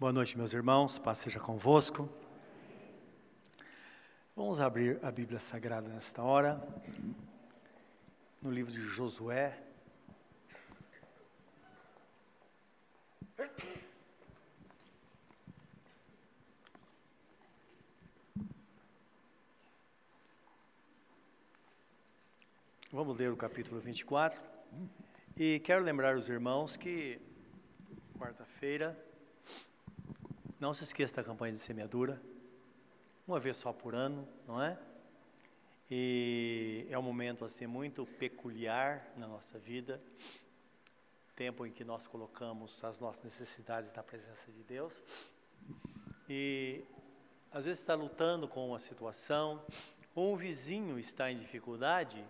[0.00, 2.08] Boa noite, meus irmãos, paz seja convosco.
[4.36, 6.62] Vamos abrir a Bíblia Sagrada nesta hora,
[8.40, 9.60] no livro de Josué.
[22.92, 24.40] Vamos ler o capítulo 24.
[25.36, 27.20] E quero lembrar os irmãos que
[28.16, 29.07] quarta-feira
[30.60, 32.20] não se esqueça da campanha de semeadura,
[33.26, 34.78] uma vez só por ano, não é?
[35.90, 40.02] E é um momento assim muito peculiar na nossa vida,
[41.36, 44.92] tempo em que nós colocamos as nossas necessidades na presença de Deus.
[46.28, 46.84] E
[47.52, 49.64] às vezes está lutando com uma situação,
[50.14, 52.22] ou um vizinho está em dificuldade,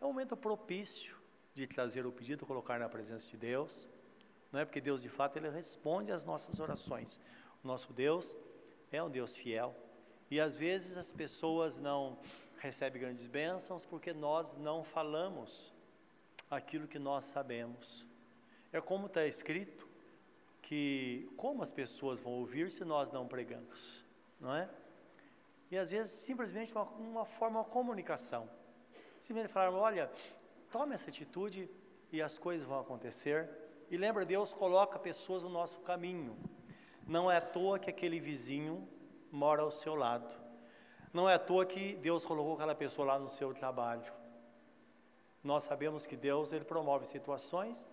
[0.00, 1.14] é um momento propício
[1.54, 3.86] de trazer o pedido, colocar na presença de Deus.
[4.50, 7.20] Não é porque Deus de fato ele responde às nossas orações.
[7.62, 8.36] Nosso Deus
[8.92, 9.74] é um Deus fiel.
[10.30, 12.18] E às vezes as pessoas não
[12.58, 15.72] recebem grandes bênçãos porque nós não falamos
[16.50, 18.04] aquilo que nós sabemos.
[18.72, 19.88] É como está escrito
[20.62, 24.04] que como as pessoas vão ouvir se nós não pregamos,
[24.40, 24.68] não é?
[25.70, 28.48] E às vezes simplesmente uma, uma forma de comunicação.
[29.20, 30.10] Simplesmente falar, olha,
[30.70, 31.68] tome essa atitude
[32.12, 33.48] e as coisas vão acontecer.
[33.90, 36.36] E lembra, Deus coloca pessoas no nosso caminho.
[37.06, 38.88] Não é à toa que aquele vizinho
[39.30, 40.28] mora ao seu lado.
[41.12, 44.12] Não é à toa que Deus colocou aquela pessoa lá no seu trabalho.
[45.42, 47.88] Nós sabemos que Deus ele promove situações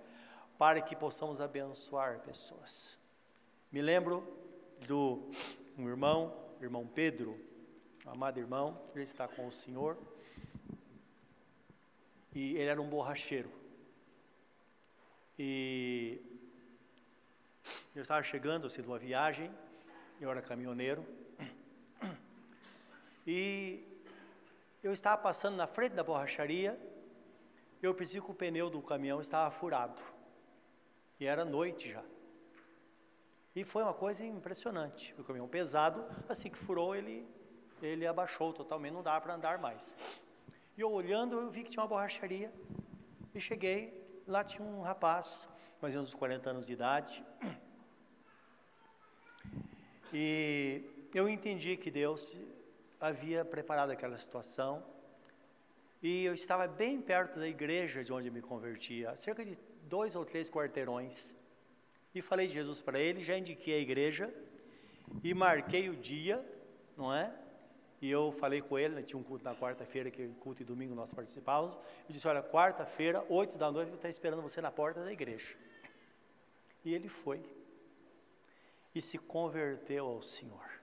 [0.57, 2.97] para que possamos abençoar pessoas.
[3.71, 4.27] Me lembro
[4.87, 5.31] do
[5.77, 7.39] um irmão, irmão Pedro,
[8.05, 9.97] amado irmão, ele está com o Senhor.
[12.33, 13.51] E ele era um borracheiro.
[15.37, 15.92] E
[17.95, 19.51] eu estava chegando assim, de uma viagem,
[20.19, 21.05] eu era caminhoneiro,
[23.27, 23.85] e
[24.81, 26.79] eu estava passando na frente da borracharia,
[27.81, 30.01] eu percebi que o pneu do caminhão estava furado,
[31.19, 32.03] e era noite já.
[33.55, 37.27] E foi uma coisa impressionante, o caminhão pesado, assim que furou, ele,
[37.79, 39.95] ele abaixou totalmente, não dava para andar mais.
[40.75, 42.51] E eu olhando, eu vi que tinha uma borracharia,
[43.35, 43.93] e cheguei,
[44.27, 45.47] lá tinha um rapaz,
[45.79, 47.23] mais ou menos uns 40 anos de idade,
[50.13, 52.35] e eu entendi que Deus
[53.01, 54.83] havia preparado aquela situação.
[56.01, 60.23] E eu estava bem perto da igreja de onde me convertia, cerca de dois ou
[60.23, 61.33] três quarteirões.
[62.13, 64.31] E falei de Jesus para ele, já indiquei a igreja
[65.23, 66.45] e marquei o dia,
[66.95, 67.33] não é?
[67.99, 70.93] E eu falei com ele, né, tinha um culto na quarta-feira, que culto e domingo
[70.93, 71.75] nós participávamos.
[72.07, 75.55] Eu disse: Olha, quarta-feira, oito da noite, eu estou esperando você na porta da igreja.
[76.83, 77.41] E ele foi
[78.93, 80.81] e se converteu ao Senhor.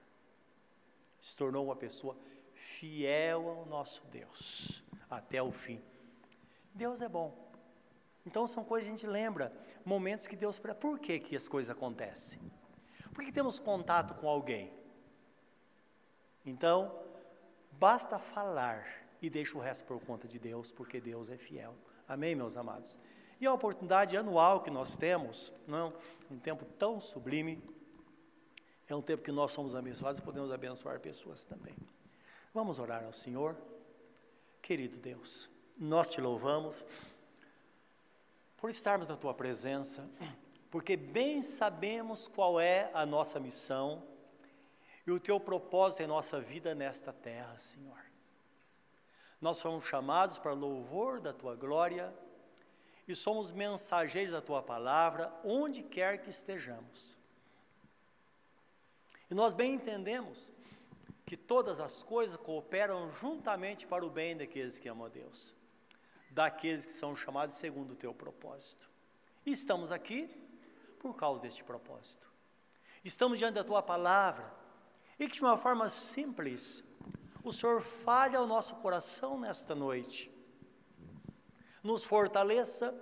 [1.19, 2.17] Se tornou uma pessoa
[2.53, 5.81] fiel ao nosso Deus até o fim.
[6.73, 7.51] Deus é bom.
[8.25, 9.51] Então são coisas que a gente lembra,
[9.83, 10.59] momentos que Deus.
[10.59, 12.39] Por que, que as coisas acontecem?
[13.13, 14.71] Porque temos contato com alguém.
[16.45, 16.97] Então,
[17.73, 18.85] basta falar
[19.21, 21.75] e deixa o resto por conta de Deus, porque Deus é fiel.
[22.07, 22.97] Amém, meus amados?
[23.39, 25.93] E a oportunidade anual que nós temos, não,
[26.29, 27.61] um tempo tão sublime,
[28.91, 31.75] é um tempo que nós somos abençoados e podemos abençoar pessoas também.
[32.53, 33.55] Vamos orar ao Senhor.
[34.61, 36.83] Querido Deus, nós te louvamos
[38.57, 40.07] por estarmos na tua presença,
[40.69, 44.03] porque bem sabemos qual é a nossa missão
[45.07, 47.97] e o teu propósito em nossa vida nesta terra, Senhor.
[49.39, 52.13] Nós somos chamados para louvor da tua glória
[53.07, 57.20] e somos mensageiros da tua palavra onde quer que estejamos.
[59.31, 60.51] E nós bem entendemos
[61.25, 65.55] que todas as coisas cooperam juntamente para o bem daqueles que amam a Deus,
[66.29, 68.89] daqueles que são chamados segundo o teu propósito.
[69.45, 70.29] E estamos aqui
[70.99, 72.29] por causa deste propósito.
[73.05, 74.53] Estamos diante da tua palavra
[75.17, 76.83] e que de uma forma simples
[77.41, 80.29] o Senhor fale ao nosso coração nesta noite,
[81.81, 82.93] nos fortaleça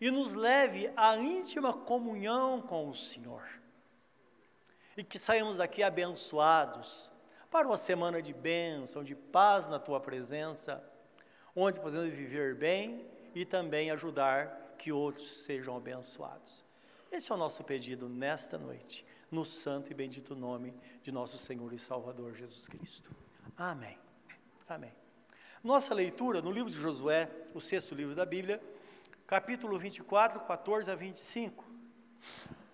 [0.00, 3.59] e nos leve à íntima comunhão com o Senhor
[5.00, 7.10] e que saímos daqui abençoados
[7.50, 10.84] para uma semana de bênção, de paz na tua presença,
[11.56, 16.62] onde podemos viver bem e também ajudar que outros sejam abençoados.
[17.10, 21.72] Esse é o nosso pedido nesta noite, no santo e bendito nome de nosso Senhor
[21.72, 23.10] e Salvador Jesus Cristo.
[23.56, 23.98] Amém.
[24.68, 24.92] Amém.
[25.64, 28.62] Nossa leitura no livro de Josué, o sexto livro da Bíblia,
[29.26, 31.64] capítulo 24, 14 a 25.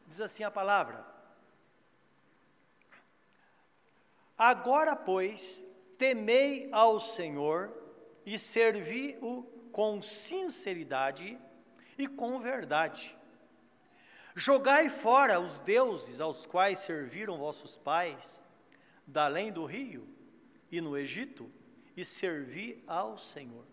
[0.08, 1.15] Diz assim a palavra:
[4.36, 5.64] Agora, pois,
[5.96, 7.72] temei ao Senhor
[8.24, 11.38] e servi-o com sinceridade
[11.96, 13.16] e com verdade.
[14.34, 18.42] Jogai fora os deuses aos quais serviram vossos pais,
[19.06, 20.06] da além do rio
[20.70, 21.50] e no Egito,
[21.96, 23.64] e servi ao Senhor.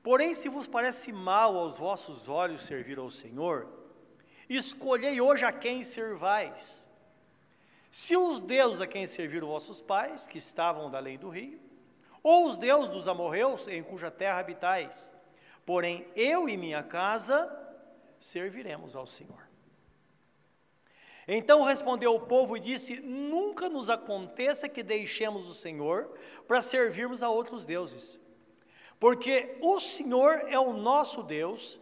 [0.00, 3.68] Porém, se vos parece mal aos vossos olhos servir ao Senhor,
[4.48, 6.85] escolhei hoje a quem servais.
[7.96, 11.58] Se os deuses a quem serviram vossos pais, que estavam da além do rio,
[12.22, 15.10] ou os deuses dos amorreus em cuja terra habitais.
[15.64, 17.50] Porém, eu e minha casa
[18.20, 19.48] serviremos ao Senhor.
[21.26, 27.22] Então respondeu o povo e disse: Nunca nos aconteça que deixemos o Senhor para servirmos
[27.22, 28.20] a outros deuses.
[29.00, 31.80] Porque o Senhor é o nosso Deus,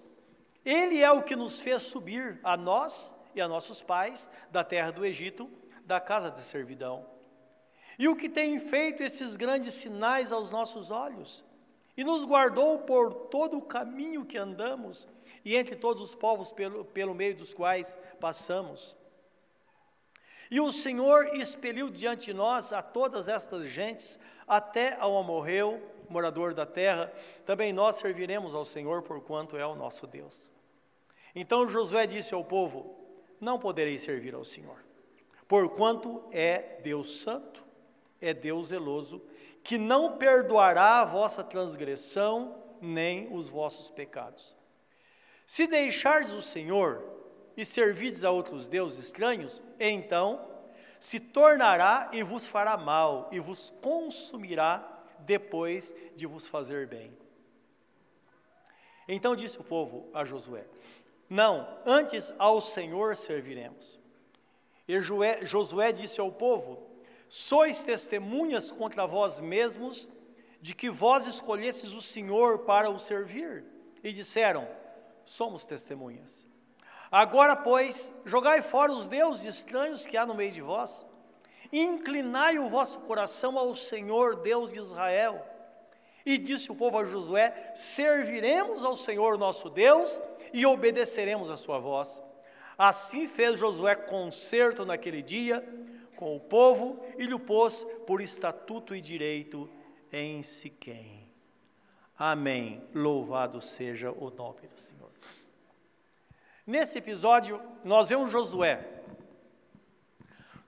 [0.64, 4.92] Ele é o que nos fez subir a nós e a nossos pais da terra
[4.92, 5.50] do Egito,
[5.84, 7.06] da casa de servidão.
[7.98, 11.44] E o que tem feito esses grandes sinais aos nossos olhos,
[11.96, 15.06] e nos guardou por todo o caminho que andamos,
[15.44, 18.96] e entre todos os povos pelo, pelo meio dos quais passamos.
[20.50, 26.52] E o Senhor expeliu diante de nós a todas estas gentes, até ao amorreu, morador
[26.52, 27.12] da terra,
[27.44, 30.50] também nós serviremos ao Senhor, porquanto é o nosso Deus.
[31.34, 32.94] Então Josué disse ao povo:
[33.40, 34.78] Não podereis servir ao Senhor,
[35.48, 37.62] porquanto é Deus santo,
[38.20, 39.22] é Deus zeloso,
[39.62, 44.56] que não perdoará a vossa transgressão nem os vossos pecados.
[45.46, 47.02] Se deixardes o Senhor
[47.56, 50.44] e servirdes a outros deuses estranhos, então
[50.98, 54.86] se tornará e vos fará mal e vos consumirá
[55.20, 57.12] depois de vos fazer bem.
[59.06, 60.64] Então disse o povo a Josué:
[61.28, 64.00] Não, antes ao Senhor serviremos.
[64.86, 66.86] E Josué disse ao povo:
[67.28, 70.08] Sois testemunhas contra vós mesmos
[70.60, 73.64] de que vós escolhestes o Senhor para o servir.
[74.02, 74.68] E disseram:
[75.24, 76.46] Somos testemunhas.
[77.10, 81.06] Agora, pois, jogai fora os deuses estranhos que há no meio de vós
[81.76, 85.44] Inclinai o vosso coração ao Senhor Deus de Israel.
[86.24, 90.20] E disse o povo a Josué: Serviremos ao Senhor nosso Deus
[90.52, 92.22] e obedeceremos a sua voz.
[92.76, 95.66] Assim fez Josué concerto naquele dia
[96.16, 99.68] com o povo e lhe pôs por estatuto e direito
[100.12, 101.28] em Siquém.
[102.18, 102.82] Amém.
[102.94, 105.10] Louvado seja o nome do Senhor.
[106.66, 108.94] Nesse episódio, nós vemos Josué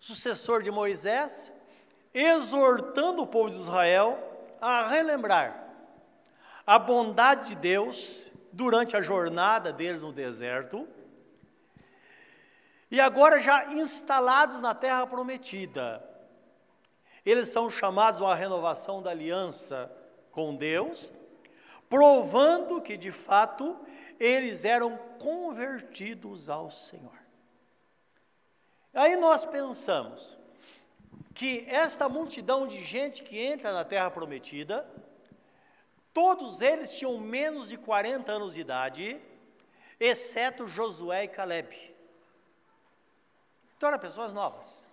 [0.07, 1.53] sucessor de Moisés,
[2.15, 4.19] exortando o povo de Israel
[4.61, 5.65] a relembrar
[6.67, 10.87] a bondade de Deus durante a jornada deles no deserto,
[12.91, 16.03] e agora já instalados na terra prometida.
[17.25, 19.91] Eles são chamados uma renovação da aliança
[20.31, 21.13] com Deus,
[21.89, 23.77] provando que de fato
[24.19, 27.19] eles eram convertidos ao Senhor.
[28.95, 30.39] Aí nós pensamos
[31.35, 34.89] que esta multidão de gente que entra na terra prometida,
[36.15, 39.21] todos eles tinham menos de 40 anos de idade,
[40.01, 41.96] exceto Josué e Caleb.
[43.81, 44.87] Eram pessoas novas.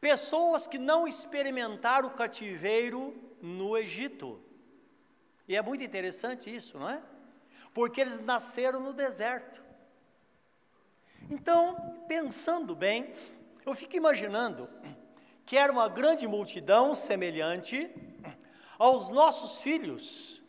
[0.00, 4.40] Pessoas que não experimentaram o cativeiro no Egito.
[5.48, 7.02] E é muito interessante isso, não é?
[7.72, 9.62] Porque eles nasceram no deserto.
[11.30, 13.14] Então, pensando bem,
[13.64, 14.68] eu fico imaginando
[15.44, 17.90] que era uma grande multidão semelhante
[18.78, 20.42] aos nossos filhos,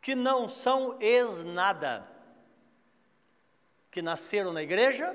[0.00, 2.08] que não são ex-nada,
[3.92, 5.14] que nasceram na igreja,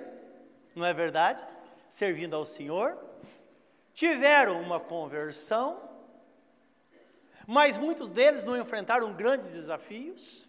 [0.76, 1.44] não é verdade?
[1.90, 2.96] Servindo ao Senhor,
[3.92, 5.82] tiveram uma conversão,
[7.48, 10.48] mas muitos deles não enfrentaram grandes desafios,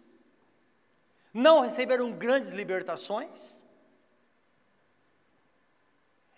[1.33, 3.63] não receberam grandes libertações,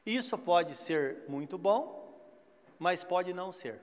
[0.06, 2.10] isso pode ser muito bom,
[2.80, 3.82] mas pode não ser,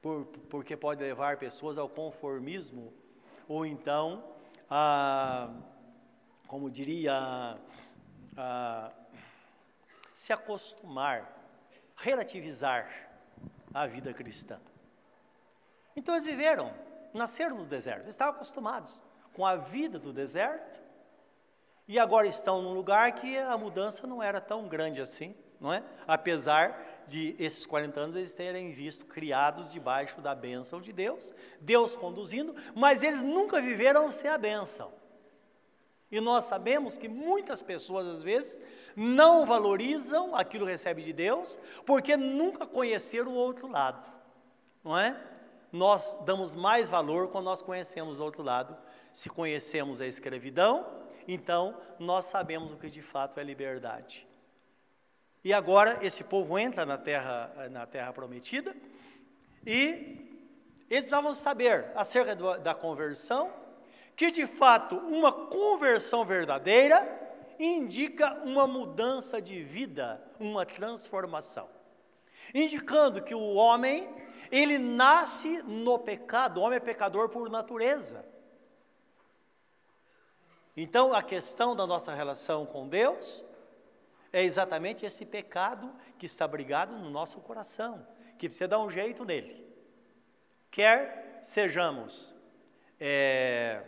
[0.00, 2.90] por, porque pode levar pessoas ao conformismo,
[3.46, 4.24] ou então
[4.70, 5.50] a,
[6.52, 7.58] como diria,
[8.36, 8.90] a,
[10.12, 11.34] se acostumar,
[11.96, 12.92] relativizar
[13.72, 14.60] a vida cristã.
[15.96, 16.70] Então eles viveram,
[17.14, 20.78] nasceram no deserto, estavam acostumados com a vida do deserto,
[21.88, 25.82] e agora estão num lugar que a mudança não era tão grande assim, não é?
[26.06, 31.32] Apesar de esses 40 anos eles terem visto criados debaixo da bênção de Deus,
[31.62, 34.92] Deus conduzindo, mas eles nunca viveram sem a bênção.
[36.12, 38.60] E nós sabemos que muitas pessoas, às vezes,
[38.94, 44.12] não valorizam aquilo que recebe de Deus, porque nunca conheceram o outro lado,
[44.84, 45.18] não é?
[45.72, 48.76] Nós damos mais valor quando nós conhecemos o outro lado.
[49.10, 50.86] Se conhecemos a escravidão,
[51.26, 54.28] então nós sabemos o que de fato é liberdade.
[55.42, 58.76] E agora esse povo entra na terra, na terra prometida
[59.66, 60.28] e
[60.90, 63.50] eles precisavam saber acerca do, da conversão,
[64.16, 67.20] que de fato uma conversão verdadeira
[67.58, 71.68] indica uma mudança de vida, uma transformação.
[72.54, 74.08] Indicando que o homem,
[74.50, 78.24] ele nasce no pecado, o homem é pecador por natureza.
[80.76, 83.44] Então, a questão da nossa relação com Deus
[84.32, 88.06] é exatamente esse pecado que está brigado no nosso coração,
[88.38, 89.66] que precisa dar um jeito nele.
[90.70, 92.34] Quer sejamos
[92.98, 93.82] é,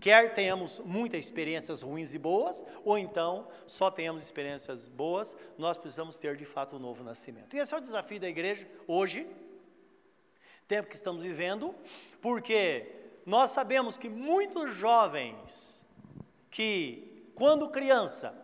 [0.00, 6.16] Quer tenhamos muitas experiências ruins e boas, ou então só tenhamos experiências boas, nós precisamos
[6.16, 7.54] ter de fato um novo nascimento.
[7.54, 9.26] E esse é o desafio da igreja hoje,
[10.66, 11.74] tempo que estamos vivendo,
[12.22, 12.90] porque
[13.26, 15.84] nós sabemos que muitos jovens
[16.50, 18.34] que, quando criança,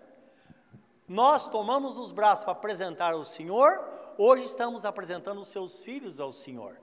[1.09, 3.83] nós tomamos nos braços para apresentar ao Senhor,
[4.19, 6.79] hoje estamos apresentando os seus filhos ao Senhor.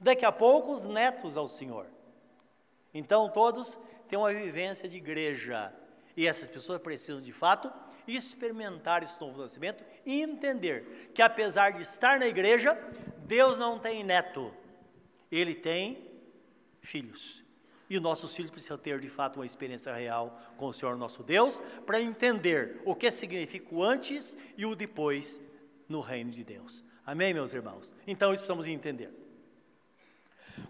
[0.00, 1.86] Daqui a pouco, os netos ao Senhor.
[2.94, 3.78] Então, todos
[4.12, 5.72] têm uma vivência de igreja.
[6.14, 7.72] E essas pessoas precisam, de fato,
[8.06, 12.74] experimentar esse novo nascimento e entender que, apesar de estar na igreja,
[13.24, 14.52] Deus não tem neto,
[15.30, 16.10] Ele tem
[16.82, 17.42] filhos.
[17.88, 21.58] E nossos filhos precisam ter, de fato, uma experiência real com o Senhor nosso Deus,
[21.86, 25.40] para entender o que significa o antes e o depois
[25.88, 26.84] no reino de Deus.
[27.06, 27.94] Amém, meus irmãos?
[28.06, 29.21] Então, isso precisamos entender.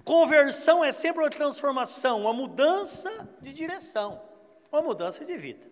[0.04, 4.20] Conversão é sempre uma transformação, uma mudança de direção,
[4.70, 5.70] uma mudança de vida.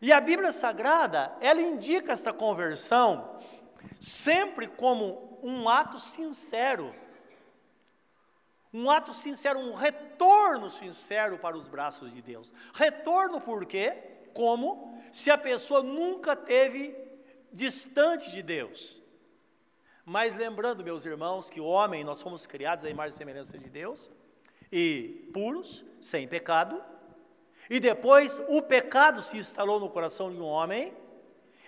[0.00, 3.38] E a Bíblia Sagrada, ela indica esta conversão
[4.00, 6.94] sempre como um ato sincero.
[8.72, 12.52] Um ato sincero, um retorno sincero para os braços de Deus.
[12.72, 13.94] Retorno por quê?
[14.34, 16.96] Como se a pessoa nunca teve
[17.52, 19.01] distante de Deus.
[20.04, 23.70] Mas lembrando, meus irmãos, que o homem, nós fomos criados à imagem e semelhança de
[23.70, 24.10] Deus,
[24.70, 26.82] e puros, sem pecado,
[27.70, 30.92] e depois o pecado se instalou no coração de um homem,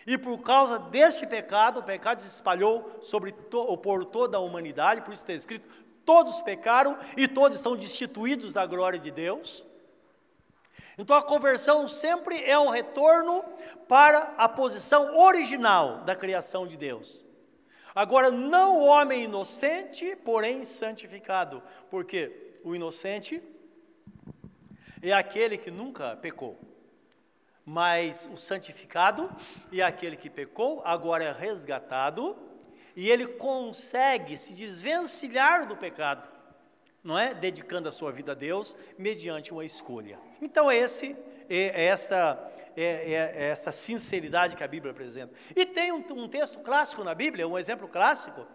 [0.05, 5.01] e por causa deste pecado, o pecado se espalhou sobre to, por toda a humanidade,
[5.03, 5.69] por isso está escrito:
[6.05, 9.65] todos pecaram e todos estão destituídos da glória de Deus.
[10.99, 13.43] Então a conversão sempre é um retorno
[13.89, 17.24] para a posição original da criação de Deus.
[17.95, 23.41] Agora, não o homem inocente, porém santificado, porque o inocente
[25.01, 26.59] é aquele que nunca pecou,
[27.65, 29.31] mas o santificado
[29.73, 32.37] é aquele que pecou, agora é resgatado,
[32.97, 36.29] e ele consegue se desvencilhar do pecado,
[37.03, 37.33] não é?
[37.33, 40.19] Dedicando a sua vida a Deus mediante uma escolha.
[40.43, 41.17] Então, esse
[41.49, 45.35] é esta é, é, é essa sinceridade que a Bíblia apresenta.
[45.55, 48.47] E tem um, um, texto clássico na Bíblia, um exemplo clássico,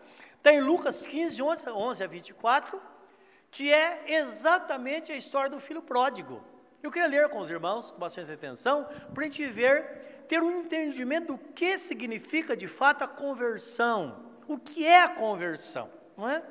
[0.41, 2.81] tem Lucas 15, 11, 11 a 24,
[3.51, 6.43] que é exatamente a história do filho pródigo.
[6.81, 10.61] Eu queria ler com os irmãos, com bastante atenção, para a gente ver, ter um
[10.61, 14.25] entendimento do que significa de fato a conversão.
[14.47, 16.41] O que é a conversão, não é?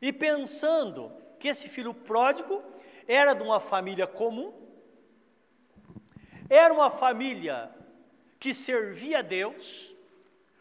[0.00, 2.62] E pensando que esse filho pródigo
[3.06, 4.52] era de uma família comum,
[6.48, 7.70] era uma família
[8.38, 9.94] que servia a Deus.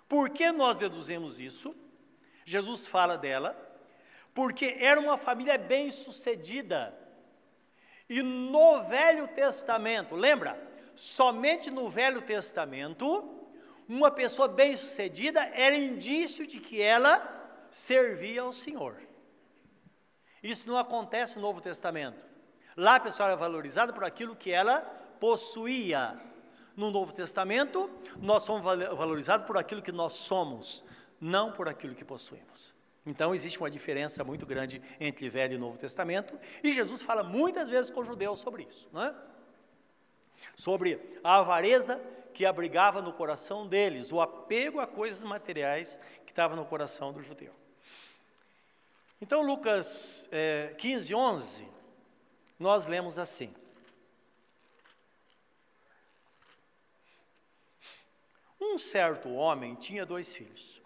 [0.08, 1.76] Por que nós deduzimos isso?
[2.46, 3.58] Jesus fala dela,
[4.34, 6.98] porque era uma família bem-sucedida.
[8.10, 10.60] E no Velho Testamento, lembra?
[10.96, 13.48] Somente no Velho Testamento,
[13.88, 18.98] uma pessoa bem-sucedida era indício de que ela servia ao Senhor.
[20.42, 22.24] Isso não acontece no Novo Testamento.
[22.76, 26.20] Lá a pessoa era valorizada por aquilo que ela possuía.
[26.76, 30.84] No Novo Testamento, nós somos valorizados por aquilo que nós somos,
[31.22, 32.74] não por aquilo que possuímos.
[33.06, 37.70] Então existe uma diferença muito grande entre Velho e Novo Testamento, e Jesus fala muitas
[37.70, 39.16] vezes com os judeus sobre isso, não é?
[40.58, 42.02] Sobre a avareza
[42.34, 47.24] que abrigava no coração deles, o apego a coisas materiais que estava no coração do
[47.24, 47.54] judeu.
[49.22, 51.68] Então, Lucas é, 15, 11,
[52.60, 53.54] nós lemos assim:
[58.74, 60.82] Um certo homem tinha dois filhos.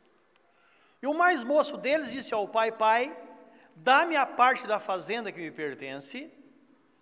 [1.01, 3.15] E o mais moço deles disse ao pai: Pai,
[3.77, 6.29] dá-me a parte da fazenda que me pertence.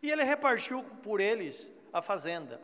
[0.04, 2.62] E ele repartiu por eles a fazenda.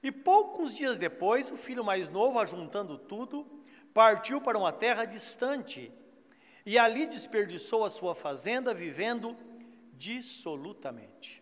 [0.00, 3.44] E poucos dias depois, o filho mais novo, ajuntando tudo,
[3.92, 5.92] partiu para uma terra distante
[6.64, 9.36] e ali desperdiçou a sua fazenda, vivendo
[9.94, 11.39] dissolutamente.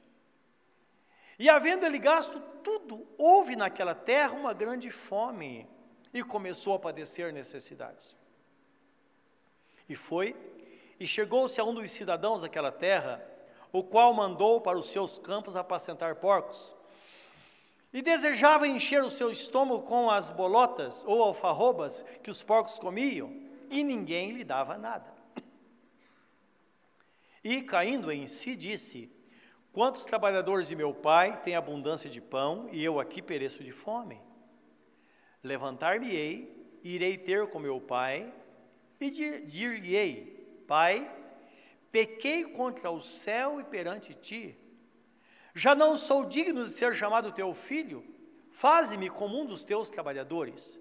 [1.39, 5.69] E havendo ele gasto tudo, houve naquela terra uma grande fome
[6.13, 8.17] e começou a padecer necessidades.
[9.89, 10.35] E foi,
[10.99, 13.25] e chegou-se a um dos cidadãos daquela terra,
[13.73, 16.75] o qual mandou para os seus campos apacentar porcos.
[17.93, 23.33] E desejava encher o seu estômago com as bolotas ou alfarrobas que os porcos comiam,
[23.71, 25.17] e ninguém lhe dava nada.
[27.45, 29.11] E caindo em si, disse:
[29.73, 34.21] Quantos trabalhadores de meu pai têm abundância de pão e eu aqui pereço de fome?
[35.43, 38.33] Levantar-me-ei, irei ter com meu pai
[39.01, 41.11] e dir-lhe-ei: Pai,
[41.93, 44.57] pequei contra o céu e perante ti.
[45.55, 48.05] Já não sou digno de ser chamado teu filho,
[48.51, 50.79] faze-me como um dos teus trabalhadores.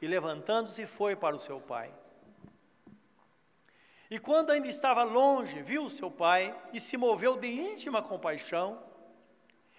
[0.00, 1.92] E levantando-se foi para o seu pai.
[4.12, 8.78] E quando ainda estava longe, viu seu pai e se moveu de íntima compaixão,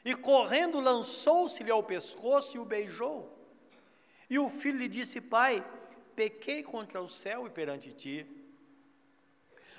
[0.04, 3.18] e correndo lançou-se-lhe ao pescoço e o beijou.
[4.28, 5.63] E o filho lhe disse: Pai,
[6.16, 8.25] pequei contra o céu e perante ti.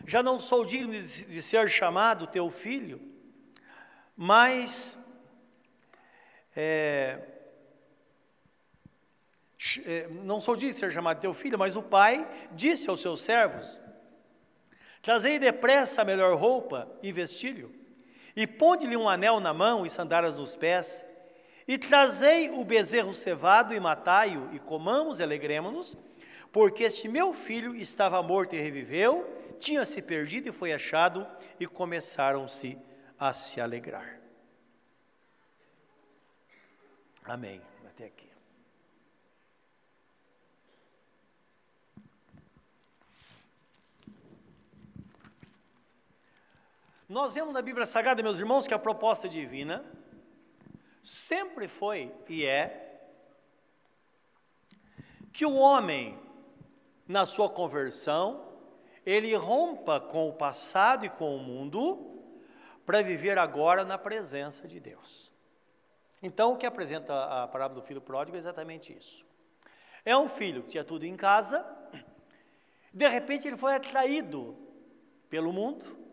[0.07, 3.01] Já não sou digno de ser chamado teu filho,
[4.17, 4.97] mas
[6.55, 7.19] é,
[9.85, 13.21] é, não sou digno de ser chamado teu filho, mas o pai disse aos seus
[13.21, 13.83] servos:
[15.05, 17.71] Trazei depressa a melhor roupa e vestilho,
[18.35, 21.05] e ponde-lhe um anel na mão e sandálias nos pés,
[21.69, 25.95] e trazei o bezerro cevado e matai-o, e comamos e alegremos-nos,
[26.51, 29.31] porque este meu filho estava morto e reviveu,
[29.61, 31.27] tinha se perdido e foi achado,
[31.61, 32.79] e começaram-se
[33.19, 34.19] a se alegrar.
[37.27, 37.61] Amém.
[37.87, 38.35] Até aqui.
[47.09, 49.85] Nós vemos na Bíblia Sagrada, meus irmãos, que a proposta divina
[51.03, 52.81] sempre foi e é
[55.31, 56.19] que o homem,
[57.07, 58.55] na sua conversão,
[59.05, 62.23] ele rompa com o passado e com o mundo
[62.87, 65.31] para viver agora na presença de Deus.
[66.23, 69.27] Então, o que apresenta a parábola do filho pródigo é exatamente isso.
[70.07, 71.67] É um filho que tinha tudo em casa,
[72.95, 74.57] de repente ele foi atraído
[75.29, 76.04] pelo mundo,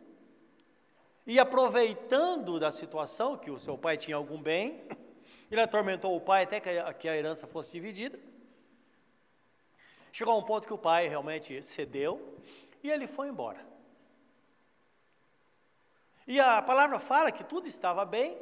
[1.31, 4.83] e aproveitando da situação, que o seu pai tinha algum bem,
[5.49, 8.19] ele atormentou o pai até que a, herança fosse dividida.
[10.11, 12.35] Chegou a um ponto que o pai realmente cedeu
[12.83, 13.65] e ele foi embora.
[16.27, 18.37] E a palavra fala que tudo estava bem,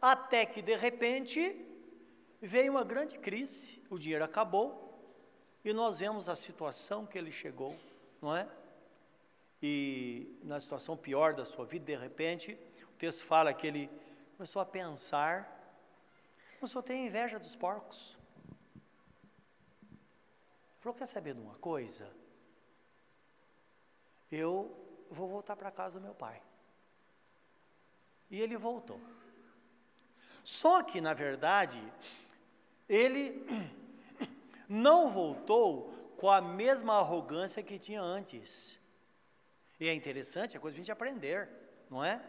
[0.00, 1.60] até que de repente
[2.40, 4.96] veio uma grande crise, o dinheiro acabou
[5.64, 7.74] e nós vemos a situação que ele chegou,
[8.22, 8.46] não é?
[9.62, 13.90] E na situação pior da sua vida, de repente, o texto fala que ele
[14.36, 15.76] começou a pensar,
[16.60, 18.16] começou a ter inveja dos porcos.
[20.80, 22.08] Falou, quer saber de uma coisa?
[24.30, 24.76] Eu
[25.10, 26.40] vou voltar para casa do meu pai.
[28.30, 29.00] E ele voltou.
[30.44, 31.82] Só que, na verdade,
[32.88, 33.44] ele
[34.68, 38.77] não voltou com a mesma arrogância que tinha antes.
[39.80, 41.48] E é interessante, é coisa de a gente aprender,
[41.90, 42.20] não é?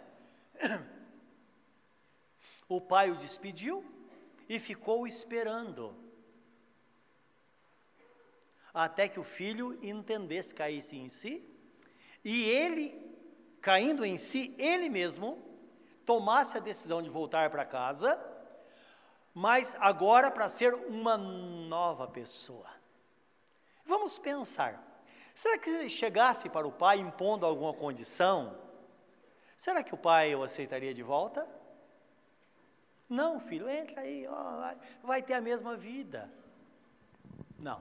[2.67, 3.83] O pai o despediu
[4.47, 5.95] e ficou esperando.
[8.71, 11.43] Até que o filho entendesse, caísse em si,
[12.23, 12.95] e ele,
[13.59, 15.43] caindo em si, ele mesmo,
[16.05, 18.19] tomasse a decisão de voltar para casa,
[19.33, 22.69] mas agora para ser uma nova pessoa.
[23.83, 24.88] Vamos pensar.
[25.39, 28.57] Será que ele chegasse para o pai impondo alguma condição?
[29.55, 31.47] Será que o pai o aceitaria de volta?
[33.07, 36.29] Não, filho, entra aí, ó, vai, ter a mesma vida.
[37.57, 37.79] Não.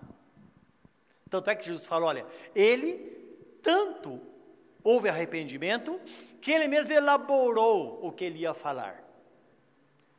[1.29, 2.94] Tanto é que Jesus falou: olha, ele
[3.61, 4.21] tanto
[4.85, 6.01] houve arrependimento
[6.40, 9.03] que ele mesmo elaborou o que ele ia falar.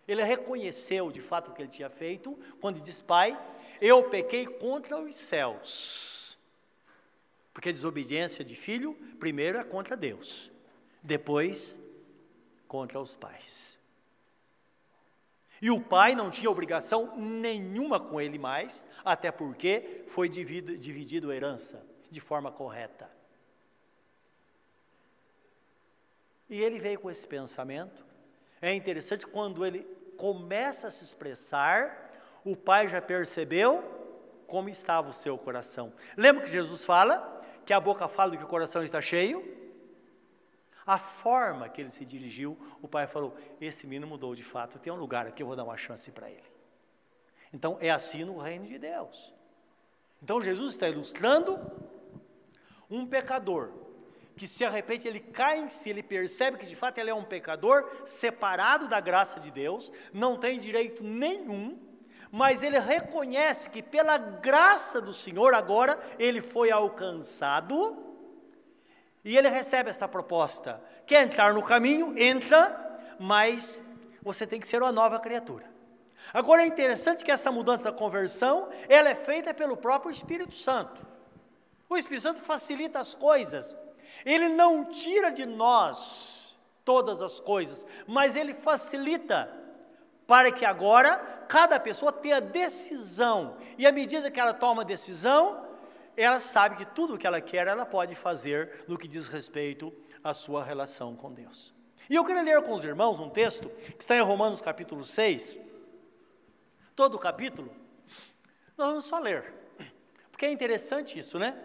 [0.06, 3.40] Ele reconheceu de fato o que ele tinha feito quando diz: Pai,
[3.80, 6.20] eu pequei contra os céus
[7.60, 10.50] porque desobediência de filho, primeiro é contra Deus,
[11.04, 11.78] depois
[12.70, 13.78] contra os pais.
[15.62, 21.36] E o pai não tinha obrigação nenhuma com ele mais, até porque foi dividido a
[21.36, 23.12] herança de forma correta.
[26.50, 28.06] E ele veio com esse pensamento,
[28.62, 32.10] É interessante quando ele começa a se expressar,
[32.46, 33.84] o pai já percebeu
[34.48, 35.94] como estava o seu coração.
[36.16, 39.58] Lembra que Jesus fala que a boca fala do que o coração está cheio?
[40.86, 44.92] A forma que ele se dirigiu, o pai falou: Esse menino mudou de fato, tem
[44.92, 46.50] um lugar aqui, eu vou dar uma chance para ele.
[47.54, 49.34] Então é assim no reino de Deus.
[50.22, 51.60] Então Jesus está ilustrando
[52.90, 53.72] um pecador
[54.36, 57.26] que se arrepende, ele cai em si, ele percebe que de fato ele é um
[57.26, 61.78] pecador separado da graça de Deus, não tem direito nenhum,
[62.32, 67.98] mas ele reconhece que pela graça do Senhor agora ele foi alcançado
[69.24, 70.82] e ele recebe esta proposta.
[71.06, 72.14] Quer entrar no caminho?
[72.18, 73.82] Entra, mas
[74.22, 75.66] você tem que ser uma nova criatura.
[76.34, 81.06] Agora é interessante que essa mudança da conversão, ela é feita pelo próprio Espírito Santo.
[81.90, 83.76] O Espírito Santo facilita as coisas.
[84.24, 89.52] Ele não tira de nós todas as coisas, mas ele facilita
[90.30, 93.58] para que agora cada pessoa tenha decisão.
[93.80, 95.68] E à medida que ela toma decisão,
[96.16, 99.92] ela sabe que tudo o que ela quer, ela pode fazer no que diz respeito
[100.24, 101.74] à sua relação com Deus.
[102.08, 105.60] E eu quero ler com os irmãos um texto que está em Romanos capítulo 6.
[106.96, 107.72] Todo o capítulo,
[108.78, 109.52] nós vamos só ler,
[110.30, 111.58] porque é interessante isso, né?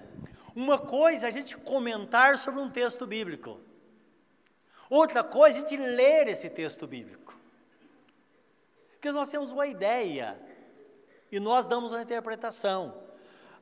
[0.57, 3.61] Uma coisa é a gente comentar sobre um texto bíblico,
[4.89, 7.24] outra coisa é a gente ler esse texto bíblico,
[9.05, 10.41] porque nós temos uma ideia
[11.31, 13.03] e nós damos uma interpretação.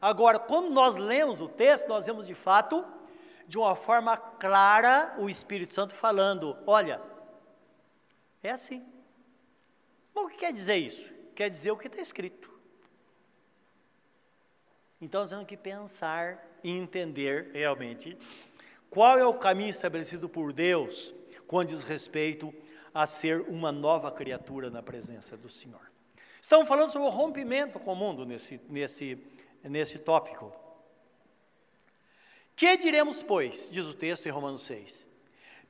[0.00, 2.85] Agora, quando nós lemos o texto, nós vemos de fato,
[3.48, 7.02] de uma forma clara, o Espírito Santo falando: olha,
[8.40, 8.87] é assim.
[10.14, 11.12] Bom, o que quer dizer isso?
[11.35, 12.48] Quer dizer o que está escrito.
[15.00, 18.16] Então nós temos que pensar e entender realmente
[18.88, 21.12] qual é o caminho estabelecido por Deus
[21.48, 22.55] quando diz respeito
[22.94, 25.90] a ser uma nova criatura na presença do Senhor.
[26.40, 29.18] Estamos falando sobre o rompimento com o mundo nesse, nesse
[29.68, 30.52] nesse tópico.
[32.55, 35.07] Que diremos, pois, diz o texto em Romanos 6?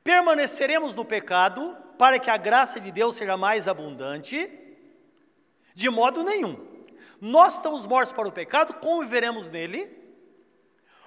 [0.03, 4.51] Permaneceremos no pecado para que a graça de Deus seja mais abundante?
[5.75, 6.69] De modo nenhum.
[7.21, 10.01] Nós estamos mortos para o pecado, conviveremos nele?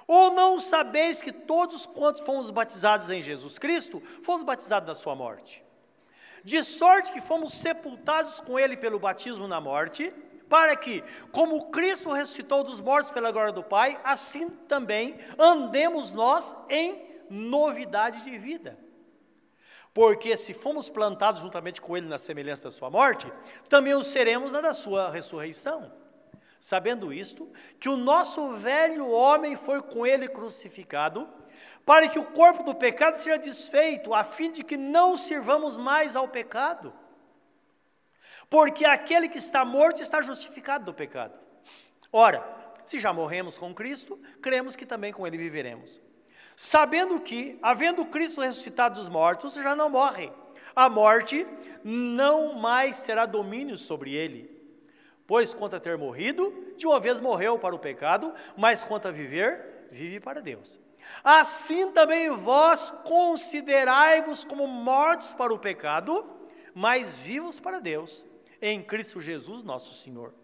[0.07, 5.15] Ou não sabeis que todos quantos fomos batizados em Jesus Cristo, fomos batizados na sua
[5.15, 5.64] morte?
[6.45, 10.13] De sorte que fomos sepultados com ele pelo batismo na morte,
[10.47, 16.55] para que, como Cristo ressuscitou dos mortos pela glória do Pai, assim também andemos nós
[16.69, 18.77] em novidade de vida.
[19.91, 23.25] Porque se fomos plantados juntamente com Ele na semelhança da Sua morte,
[23.67, 25.91] também o seremos na da Sua ressurreição.
[26.59, 31.27] Sabendo isto, que o nosso velho homem foi com Ele crucificado,
[31.85, 36.15] para que o corpo do pecado seja desfeito, a fim de que não sirvamos mais
[36.15, 36.91] ao pecado.
[38.49, 41.37] Porque aquele que está morto está justificado do pecado.
[42.11, 42.43] Ora,
[42.85, 46.01] se já morremos com Cristo, cremos que também com Ele viveremos.
[46.55, 50.31] Sabendo que, havendo Cristo ressuscitado dos mortos, já não morre.
[50.75, 51.45] A morte
[51.83, 54.49] não mais terá domínio sobre ele.
[55.27, 59.11] Pois, quanto a ter morrido, de uma vez morreu para o pecado, mas quanto a
[59.11, 60.79] viver, vive para Deus.
[61.25, 66.23] Assim também vós considerai-vos como mortos para o pecado,
[66.71, 68.23] mas vivos para Deus
[68.61, 70.35] em Cristo Jesus, nosso Senhor.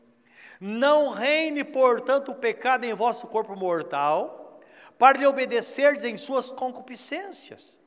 [0.59, 4.59] Não reine, portanto, o pecado em vosso corpo mortal,
[4.97, 7.79] para lhe obedecerdes em suas concupiscências.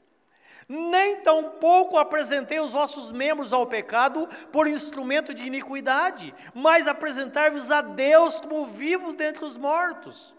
[0.69, 7.83] Nem tampouco apresentei os vossos membros ao pecado por instrumento de iniquidade, mas apresentai-vos a
[7.83, 10.33] Deus como vivos dentre os mortos.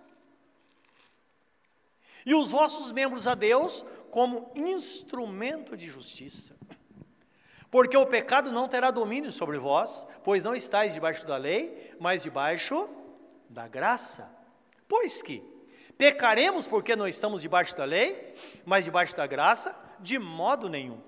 [2.25, 6.55] E os vossos membros a Deus como instrumento de justiça.
[7.69, 12.23] Porque o pecado não terá domínio sobre vós, pois não estáis debaixo da lei, mas
[12.23, 12.89] debaixo
[13.49, 14.29] da graça.
[14.87, 15.43] Pois que
[15.97, 18.33] pecaremos porque não estamos debaixo da lei,
[18.65, 19.75] mas debaixo da graça?
[19.99, 21.01] De modo nenhum.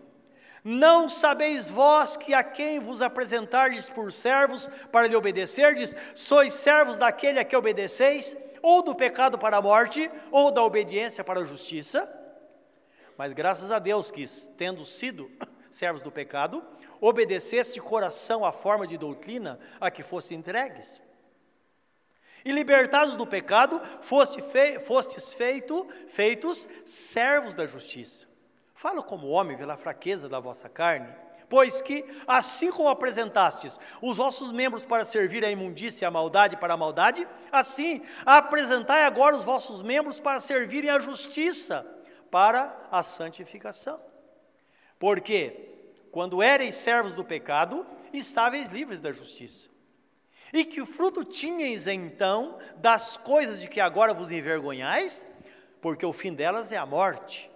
[0.63, 6.97] Não sabeis vós que a quem vos apresentardes por servos para lhe obedecerdes, sois servos
[6.97, 11.43] daquele a que obedeceis, ou do pecado para a morte, ou da obediência para a
[11.43, 12.11] justiça?
[13.17, 14.25] Mas graças a Deus que,
[14.57, 15.29] tendo sido
[15.71, 16.63] servos do pecado,
[17.01, 21.01] obedeceste de coração à forma de doutrina a que foste entregues.
[22.45, 28.25] E libertados do pecado, foste fe, fostes feito, feitos servos da justiça.
[28.73, 31.13] Falo como homem pela fraqueza da vossa carne,
[31.49, 36.57] pois que, assim como apresentastes os vossos membros para servir à imundícia e à maldade
[36.57, 41.85] para a maldade, assim apresentai agora os vossos membros para servirem à justiça,
[42.29, 43.99] para a santificação.
[44.99, 45.67] Porque
[46.11, 49.69] quando éreis servos do pecado, estáveis livres da justiça.
[50.51, 55.25] E que fruto tinhais então das coisas de que agora vos envergonhais?
[55.81, 57.51] Porque o fim delas é a morte.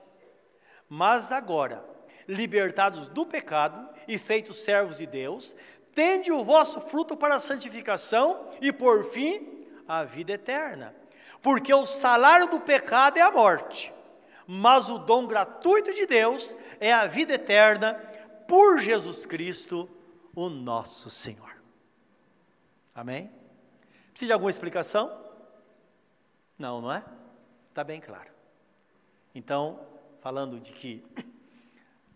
[0.87, 1.83] Mas agora,
[2.27, 5.55] libertados do pecado e feitos servos de Deus,
[5.93, 10.95] tende o vosso fruto para a santificação e, por fim, a vida eterna.
[11.41, 13.93] Porque o salário do pecado é a morte,
[14.47, 17.93] mas o dom gratuito de Deus é a vida eterna
[18.47, 19.89] por Jesus Cristo,
[20.35, 21.55] o nosso Senhor.
[22.93, 23.31] Amém?
[24.11, 25.19] Precisa de alguma explicação?
[26.57, 27.03] Não, não é?
[27.69, 28.29] Está bem claro.
[29.33, 29.79] Então,
[30.19, 31.03] falando de que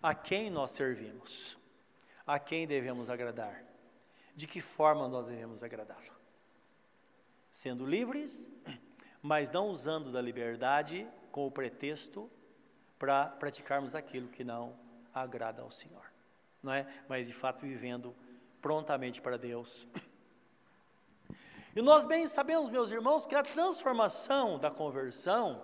[0.06, 1.58] a quem nós servimos,
[2.28, 3.64] a quem devemos agradar,
[4.36, 6.14] de que forma nós devemos agradá-lo.
[7.52, 8.48] Sendo livres,
[9.20, 12.30] mas não usando da liberdade com o pretexto
[13.00, 14.78] para praticarmos aquilo que não
[15.12, 16.06] agrada ao Senhor,
[16.62, 16.86] não é?
[17.10, 18.16] Mas de fato vivendo
[18.62, 19.88] prontamente para Deus.
[21.76, 25.64] E nós bem sabemos, meus irmãos, que a transformação da conversão,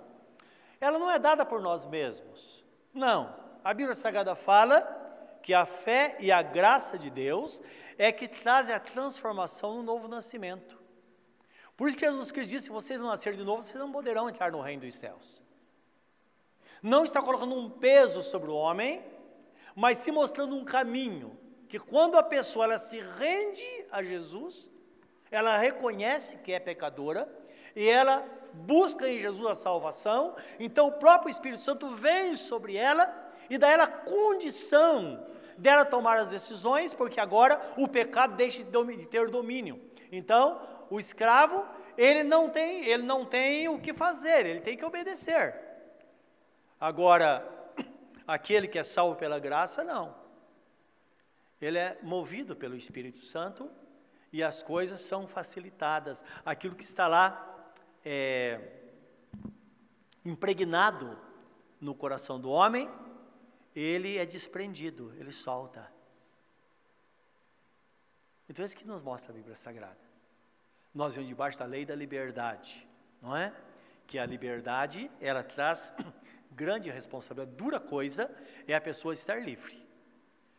[0.79, 2.65] ela não é dada por nós mesmos.
[2.91, 3.50] Não.
[3.63, 4.81] A Bíblia Sagrada fala
[5.43, 7.61] que a fé e a graça de Deus
[7.97, 10.81] é que trazem a transformação no novo nascimento.
[11.77, 14.29] Por isso que Jesus Cristo disse: se vocês não nascerem de novo, vocês não poderão
[14.29, 15.41] entrar no reino dos céus.
[16.81, 19.03] Não está colocando um peso sobre o homem,
[19.75, 21.37] mas se mostrando um caminho
[21.69, 24.71] que quando a pessoa ela se rende a Jesus,
[25.29, 27.29] ela reconhece que é pecadora
[27.75, 33.05] e ela busca em Jesus a salvação, então o próprio Espírito Santo vem sobre ela
[33.51, 39.29] e dá ela condição dela tomar as decisões, porque agora o pecado deixa de ter
[39.29, 39.77] domínio.
[40.09, 41.65] Então, o escravo,
[41.97, 45.53] ele não tem, ele não tem o que fazer, ele tem que obedecer.
[46.79, 47.45] Agora,
[48.25, 50.15] aquele que é salvo pela graça, não.
[51.61, 53.69] Ele é movido pelo Espírito Santo
[54.31, 56.23] e as coisas são facilitadas.
[56.45, 57.65] Aquilo que está lá
[58.05, 58.61] é,
[60.23, 61.19] impregnado
[61.81, 62.89] no coração do homem,
[63.75, 65.91] ele é desprendido, ele solta.
[68.49, 69.99] Então, é isso que nos mostra a Bíblia Sagrada.
[70.93, 72.87] Nós vemos debaixo da lei da liberdade,
[73.21, 73.53] não é?
[74.05, 75.93] Que a liberdade, ela traz
[76.51, 77.55] grande responsabilidade.
[77.55, 78.29] Dura coisa
[78.67, 79.81] é a pessoa estar livre.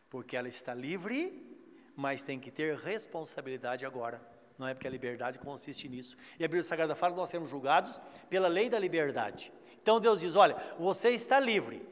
[0.09, 1.53] Porque ela está livre
[1.95, 4.21] mas tem que ter responsabilidade agora.
[4.57, 6.15] Não é porque a liberdade consiste nisso.
[6.39, 7.99] E a Bíblia Sagrada fala que nós seremos julgados
[8.29, 9.51] pela lei da liberdade.
[9.81, 11.85] Então Deus diz: olha, você está livre.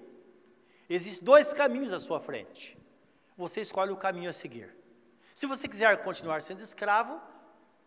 [0.93, 2.77] Existem dois caminhos à sua frente.
[3.37, 4.75] Você escolhe o caminho a seguir.
[5.33, 7.19] Se você quiser continuar sendo escravo,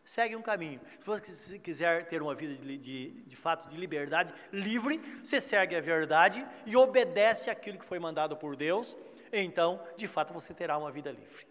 [0.04, 0.80] segue um caminho.
[1.00, 5.76] Se você quiser ter uma vida de, de, de fato de liberdade livre, você segue
[5.76, 8.96] a verdade e obedece aquilo que foi mandado por Deus.
[9.30, 11.46] Então, de fato, você terá uma vida livre.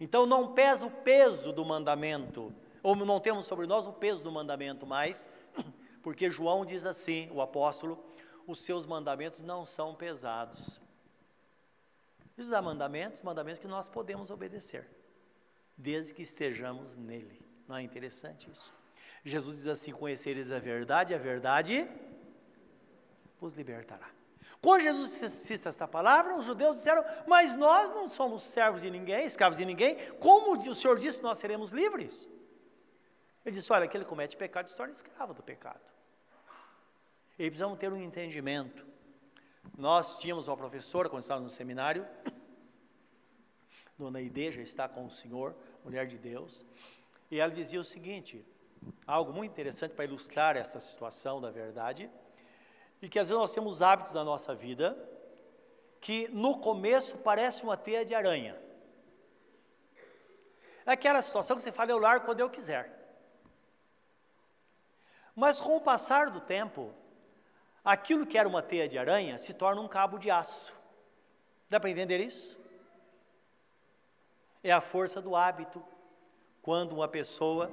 [0.00, 4.32] Então não pesa o peso do mandamento, ou não temos sobre nós o peso do
[4.32, 5.28] mandamento mais,
[6.02, 8.02] porque João diz assim, o apóstolo,
[8.46, 10.80] os seus mandamentos não são pesados.
[12.36, 14.88] Diz há mandamentos, mandamentos que nós podemos obedecer,
[15.76, 17.40] desde que estejamos nele.
[17.68, 18.74] Não é interessante isso?
[19.24, 21.88] Jesus diz assim: Conhecereis a verdade, a verdade
[23.40, 24.10] vos libertará.
[24.60, 29.26] Quando Jesus cita esta palavra, os judeus disseram: Mas nós não somos servos de ninguém,
[29.26, 32.28] escravos de ninguém, como o Senhor disse, nós seremos livres.
[33.44, 35.93] Ele disse: Olha, aquele que comete pecado se torna escravo do pecado.
[37.38, 38.86] E precisamos ter um entendimento.
[39.76, 42.06] Nós tínhamos uma professora, quando estávamos no seminário,
[43.98, 46.64] Dona Ide já está com o Senhor, mulher de Deus,
[47.30, 48.44] e ela dizia o seguinte:
[49.06, 52.10] algo muito interessante para ilustrar essa situação da verdade
[53.00, 54.96] e que às vezes nós temos hábitos na nossa vida
[56.00, 58.60] que no começo parece uma teia de aranha.
[60.86, 62.92] É aquela situação que você fala, eu largo quando eu quiser.
[65.34, 66.94] Mas com o passar do tempo,
[67.84, 70.72] aquilo que era uma teia de aranha se torna um cabo de aço.
[71.68, 72.58] Dá para entender isso?
[74.62, 75.84] É a força do hábito.
[76.62, 77.70] Quando uma pessoa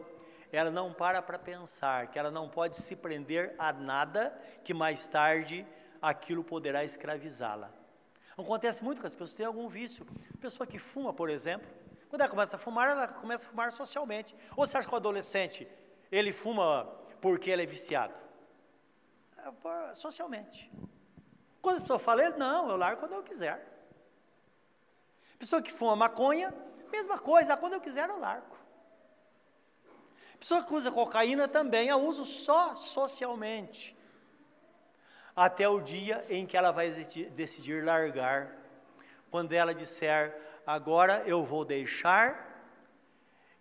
[0.52, 5.08] ela não para para pensar que ela não pode se prender a nada que mais
[5.08, 5.66] tarde
[6.02, 7.72] aquilo poderá escravizá-la.
[8.38, 10.06] Acontece muito que as pessoas têm algum vício.
[10.40, 11.70] Pessoa que fuma, por exemplo,
[12.10, 14.36] quando ela começa a fumar, ela começa a fumar socialmente.
[14.56, 15.68] Ou você acha que o adolescente,
[16.12, 16.86] ele fuma
[17.22, 18.14] porque ele é viciado?
[19.94, 20.72] Socialmente.
[21.62, 23.68] Quando a pessoa fala, não, eu largo quando eu quiser.
[25.38, 26.54] Pessoa que fuma maconha,
[26.92, 28.56] mesma coisa, quando eu quiser eu largo.
[30.40, 33.96] Pessoa que usa cocaína também a usa só socialmente.
[35.36, 38.58] Até o dia em que ela vai decidir largar.
[39.30, 42.52] quando ela disser, agora eu vou deixar,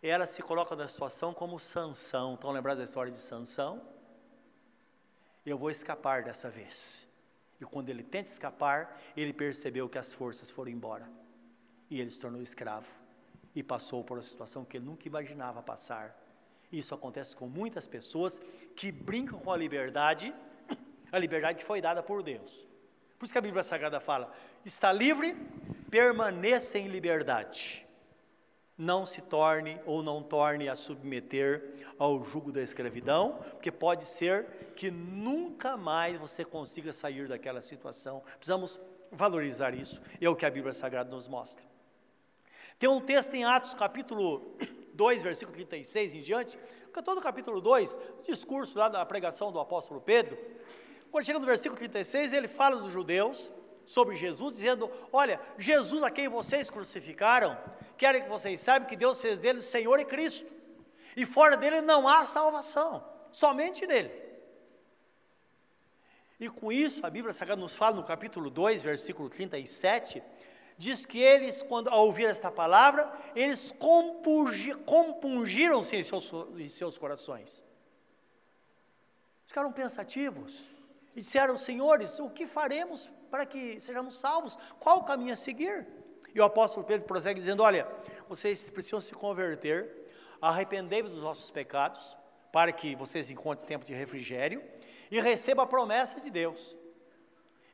[0.02, 2.34] ela se coloca na situação como Sansão.
[2.34, 3.80] Estão lembrados da história de Sansão?
[5.44, 7.06] Eu vou escapar dessa vez.
[7.60, 11.08] E quando ele tenta escapar, ele percebeu que as forças foram embora.
[11.90, 12.88] E ele se tornou escravo.
[13.54, 16.16] E passou por uma situação que ele nunca imaginava passar.
[16.70, 18.40] Isso acontece com muitas pessoas
[18.76, 20.32] que brincam com a liberdade,
[21.10, 22.66] a liberdade que foi dada por Deus.
[23.18, 24.32] Por isso que a Bíblia Sagrada fala:
[24.64, 25.36] está livre,
[25.90, 27.86] permaneça em liberdade.
[28.80, 34.46] Não se torne ou não torne a submeter ao jugo da escravidão, porque pode ser
[34.74, 38.22] que nunca mais você consiga sair daquela situação.
[38.38, 38.80] Precisamos
[39.12, 41.62] valorizar isso, é o que a Bíblia Sagrada nos mostra.
[42.78, 44.56] Tem um texto em Atos, capítulo
[44.94, 46.58] 2, versículo 36 em diante,
[46.90, 50.38] que é todo o capítulo 2, o discurso lá da pregação do apóstolo Pedro,
[51.10, 53.52] quando chega no versículo 36, ele fala dos judeus
[53.90, 57.58] sobre Jesus, dizendo: Olha, Jesus a quem vocês crucificaram,
[57.98, 60.46] querem que vocês saibam que Deus fez dele Senhor e Cristo,
[61.16, 64.12] e fora dele não há salvação, somente nele.
[66.38, 70.22] E com isso, a Bíblia Sagrada nos fala no capítulo 2, versículo 37,
[70.78, 73.74] diz que eles, quando ao ouvir esta palavra, eles
[74.86, 77.62] compungiram-se em seus, em seus corações.
[79.46, 80.64] Ficaram pensativos
[81.14, 84.56] e disseram: Senhores, o que faremos para que sejamos salvos?
[84.78, 85.86] Qual o caminho a seguir?
[86.34, 87.86] E o apóstolo Pedro prossegue dizendo: Olha,
[88.28, 90.08] vocês precisam se converter,
[90.40, 92.16] arrependei-vos dos vossos pecados,
[92.52, 94.62] para que vocês encontrem tempo de refrigério
[95.10, 96.76] e recebam a promessa de Deus.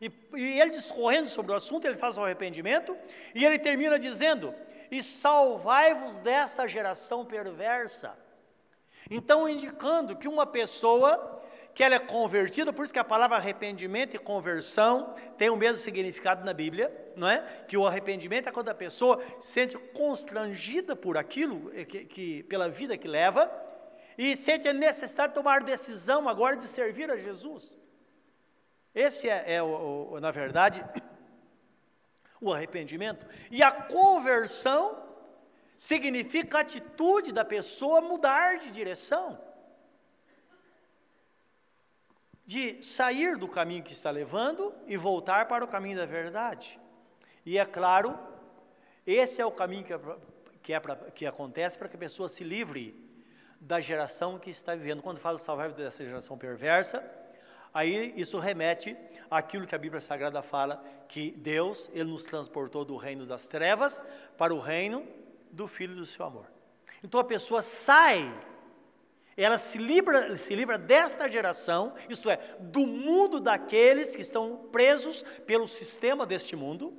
[0.01, 2.97] E, e ele discorrendo sobre o assunto, ele faz o arrependimento
[3.35, 4.55] e ele termina dizendo:
[4.91, 8.19] E salvai-vos dessa geração perversa.
[9.11, 11.36] Então, indicando que uma pessoa
[11.77, 15.77] que ela é convertida, por isso que a palavra arrependimento e conversão tem o mesmo
[15.77, 17.47] significado na Bíblia, não é?
[17.69, 22.43] Que o arrependimento é quando a pessoa se sente constrangida por aquilo, eh, que, que,
[22.45, 23.53] pela vida que leva,
[24.17, 27.79] e sente a necessidade de tomar decisão agora de servir a Jesus.
[28.95, 30.83] Esse é, é o, o, na verdade,
[32.41, 33.27] o arrependimento.
[33.51, 34.97] E a conversão
[35.77, 39.39] significa a atitude da pessoa mudar de direção,
[42.47, 46.79] de sair do caminho que está levando e voltar para o caminho da verdade.
[47.45, 48.19] E é claro,
[49.07, 50.01] esse é o caminho que, é,
[50.63, 52.95] que, é pra, que acontece para que a pessoa se livre
[53.61, 55.03] da geração que está vivendo.
[55.03, 57.05] Quando fala salvar dessa geração perversa,
[57.77, 58.97] Aí isso remete
[59.31, 64.03] àquilo que a Bíblia Sagrada fala, que Deus, Ele nos transportou do reino das trevas
[64.39, 65.07] para o reino
[65.51, 66.47] do Filho do seu amor.
[67.05, 68.35] Então a pessoa sai,
[69.37, 75.23] ela se livra, se livra desta geração, isto é, do mundo daqueles que estão presos
[75.45, 76.97] pelo sistema deste mundo,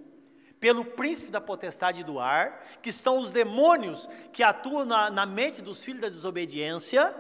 [0.59, 5.61] pelo príncipe da potestade do ar, que estão os demônios que atuam na, na mente
[5.61, 7.15] dos filhos da desobediência,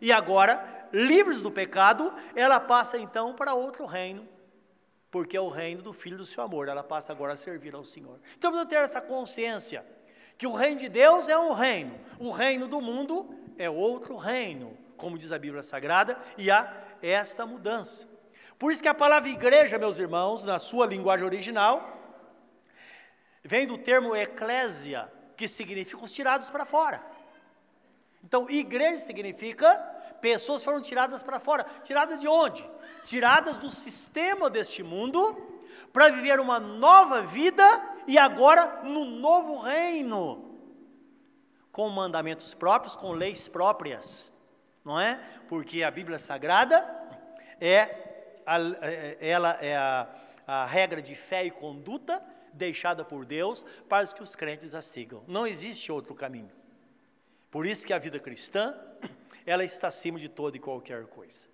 [0.00, 4.28] e agora livres do pecado, ela passa então para outro reino,
[5.10, 7.84] porque é o reino do Filho do seu amor, ela passa agora a servir ao
[7.84, 8.20] Senhor.
[8.36, 9.84] Então precisa ter essa consciência,
[10.36, 14.76] que o reino de Deus é um reino, o reino do mundo é outro reino,
[14.96, 18.08] como diz a Bíblia Sagrada, e há esta mudança.
[18.58, 21.98] Por isso que a palavra igreja, meus irmãos, na sua linguagem original,
[23.42, 27.02] vem do termo eclésia, que significa os tirados para fora.
[28.22, 31.66] Então, igreja significa Pessoas foram tiradas para fora.
[31.82, 32.66] Tiradas de onde?
[33.04, 35.36] Tiradas do sistema deste mundo
[35.92, 37.62] para viver uma nova vida
[38.06, 40.53] e agora no novo reino.
[41.74, 44.32] Com mandamentos próprios, com leis próprias.
[44.82, 45.20] Não é?
[45.48, 46.82] Porque a Bíblia Sagrada
[47.60, 47.80] é
[48.46, 50.08] a, é, ela é a,
[50.46, 55.22] a regra de fé e conduta deixada por Deus para que os crentes a sigam.
[55.26, 56.50] Não existe outro caminho.
[57.50, 58.74] Por isso que a vida cristã
[59.46, 61.48] ela está acima de toda e qualquer coisa.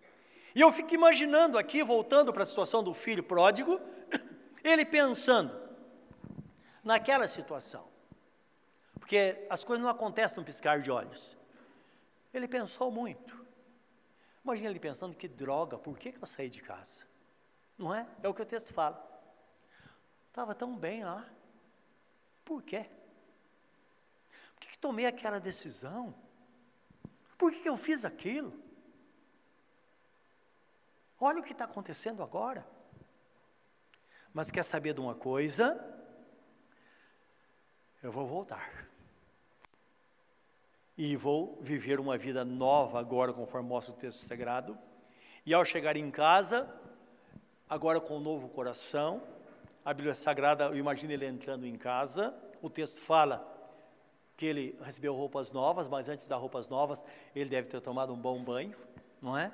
[0.55, 3.81] E eu fico imaginando aqui, voltando para a situação do filho pródigo,
[4.65, 5.59] ele pensando
[6.83, 7.85] naquela situação,
[9.01, 11.37] porque as coisas não acontecem no piscar de olhos.
[12.33, 13.45] Ele pensou muito.
[14.45, 17.05] Imagina ele pensando: que droga, por que, que eu saí de casa?
[17.77, 18.07] Não é?
[18.23, 19.05] É o que o texto fala.
[20.29, 21.29] Estava tão bem lá.
[22.45, 22.87] Por quê?
[24.55, 26.15] Por que, que tomei aquela decisão?
[27.37, 28.53] Por que eu fiz aquilo?
[31.19, 32.67] Olha o que está acontecendo agora.
[34.33, 35.79] Mas quer saber de uma coisa?
[38.03, 38.90] Eu vou voltar.
[41.03, 44.77] E vou viver uma vida nova agora, conforme mostra o texto sagrado.
[45.47, 46.69] E ao chegar em casa,
[47.67, 49.23] agora com um novo coração,
[49.83, 53.43] A Bíblia Sagrada, eu imagino ele entrando em casa, o texto fala
[54.37, 57.03] que ele recebeu roupas novas, mas antes das roupas novas,
[57.35, 58.77] ele deve ter tomado um bom banho,
[59.23, 59.51] não é?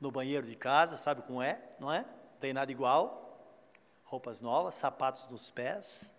[0.00, 2.04] No banheiro de casa, sabe como é, não é?
[2.38, 3.36] Tem nada igual.
[4.04, 6.14] Roupas novas, sapatos nos pés,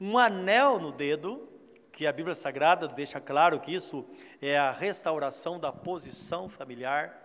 [0.00, 1.46] um anel no dedo,
[1.94, 4.04] que a Bíblia Sagrada deixa claro que isso
[4.42, 7.22] é a restauração da posição familiar,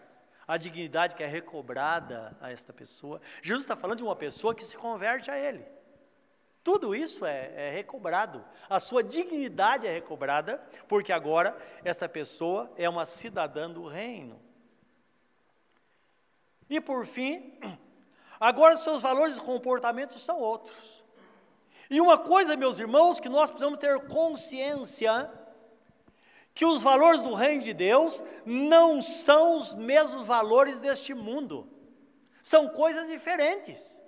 [0.48, 3.20] a dignidade que é recobrada a esta pessoa.
[3.42, 5.66] Jesus está falando de uma pessoa que se converte a Ele.
[6.64, 12.88] Tudo isso é, é, recobrado, a sua dignidade é recobrada, porque agora esta pessoa é
[12.88, 14.40] uma cidadã do reino.
[16.70, 17.58] E por fim,
[18.40, 21.04] agora os seus valores e comportamentos são outros.
[21.90, 25.30] E uma coisa, meus irmãos, que nós precisamos ter consciência
[26.54, 31.68] que os valores do reino de Deus não são os mesmos valores deste mundo.
[32.44, 34.00] São coisas diferentes.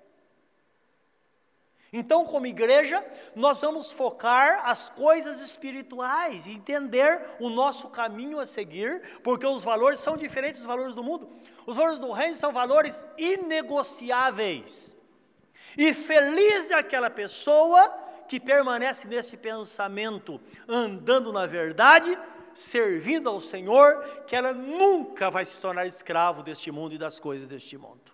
[1.93, 3.05] Então, como igreja,
[3.35, 9.63] nós vamos focar as coisas espirituais e entender o nosso caminho a seguir, porque os
[9.63, 11.29] valores são diferentes dos valores do mundo.
[11.65, 14.95] Os valores do reino são valores inegociáveis.
[15.77, 17.89] E feliz é aquela pessoa
[18.27, 22.17] que permanece nesse pensamento, andando na verdade,
[22.53, 27.47] servindo ao Senhor, que ela nunca vai se tornar escravo deste mundo e das coisas
[27.47, 28.11] deste mundo.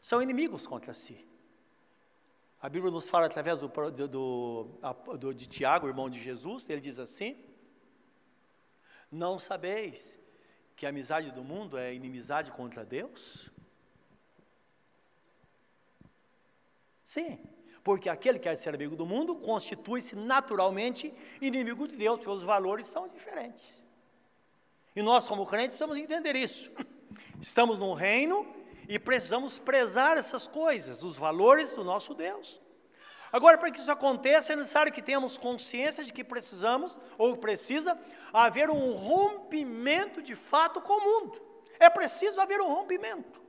[0.00, 1.26] São inimigos contra si.
[2.62, 4.64] A Bíblia nos fala através do, do,
[5.16, 7.42] do, de Tiago, irmão de Jesus, ele diz assim:
[9.10, 10.18] Não sabeis
[10.76, 13.50] que a amizade do mundo é inimizade contra Deus?
[17.10, 17.40] Sim,
[17.82, 22.86] porque aquele que quer ser amigo do mundo constitui-se naturalmente inimigo de Deus, os valores
[22.86, 23.82] são diferentes.
[24.94, 26.70] E nós, como crentes, precisamos entender isso.
[27.42, 28.46] Estamos num reino
[28.88, 32.62] e precisamos prezar essas coisas, os valores do nosso Deus.
[33.32, 37.98] Agora, para que isso aconteça, é necessário que tenhamos consciência de que precisamos, ou precisa,
[38.32, 41.42] haver um rompimento de fato com o mundo.
[41.80, 43.42] É preciso haver um rompimento.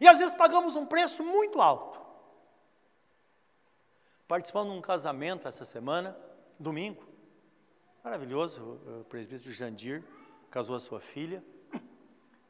[0.00, 1.91] E às vezes pagamos um preço muito alto
[4.32, 6.16] participando de um casamento essa semana,
[6.58, 7.06] domingo.
[8.02, 10.02] Maravilhoso, o presbítero Jandir
[10.50, 11.44] casou a sua filha.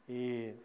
[0.07, 0.55] E,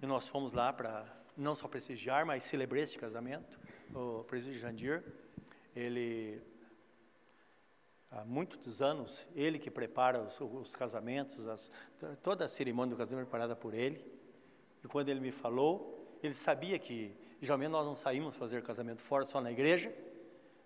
[0.00, 1.04] e nós fomos lá para
[1.36, 3.58] não só prestigiar, mas celebrar este casamento.
[3.92, 5.02] O presbítero Jandir,
[5.74, 6.40] ele
[8.08, 11.72] há muitos anos, ele que prepara os, os casamentos, as,
[12.22, 14.00] toda a cerimônia do casamento é preparada por ele.
[14.84, 19.24] E quando ele me falou, ele sabia que Geralmente nós não saímos fazer casamento fora,
[19.24, 19.92] só na igreja.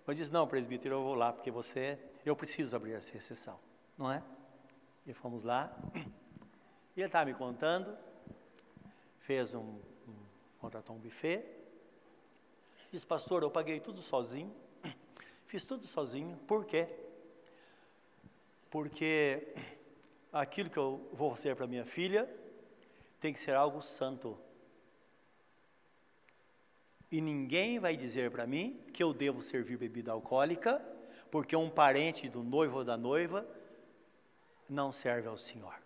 [0.06, 3.58] Mas diz, não, presbítero, eu vou lá, porque você, eu preciso abrir essa exceção,
[3.96, 4.22] não é?
[5.06, 5.74] E fomos lá,
[6.96, 7.96] e ele estava me contando,
[9.20, 9.80] fez um, um,
[10.58, 11.44] contratou um buffet,
[12.92, 14.54] disse, pastor, eu paguei tudo sozinho,
[15.46, 16.86] fiz tudo sozinho, por quê?
[18.70, 19.54] Porque
[20.32, 22.28] aquilo que eu vou fazer para minha filha
[23.20, 24.36] tem que ser algo santo,
[27.14, 30.84] e ninguém vai dizer para mim que eu devo servir bebida alcoólica,
[31.30, 33.46] porque um parente do noivo ou da noiva
[34.68, 35.76] não serve ao Senhor.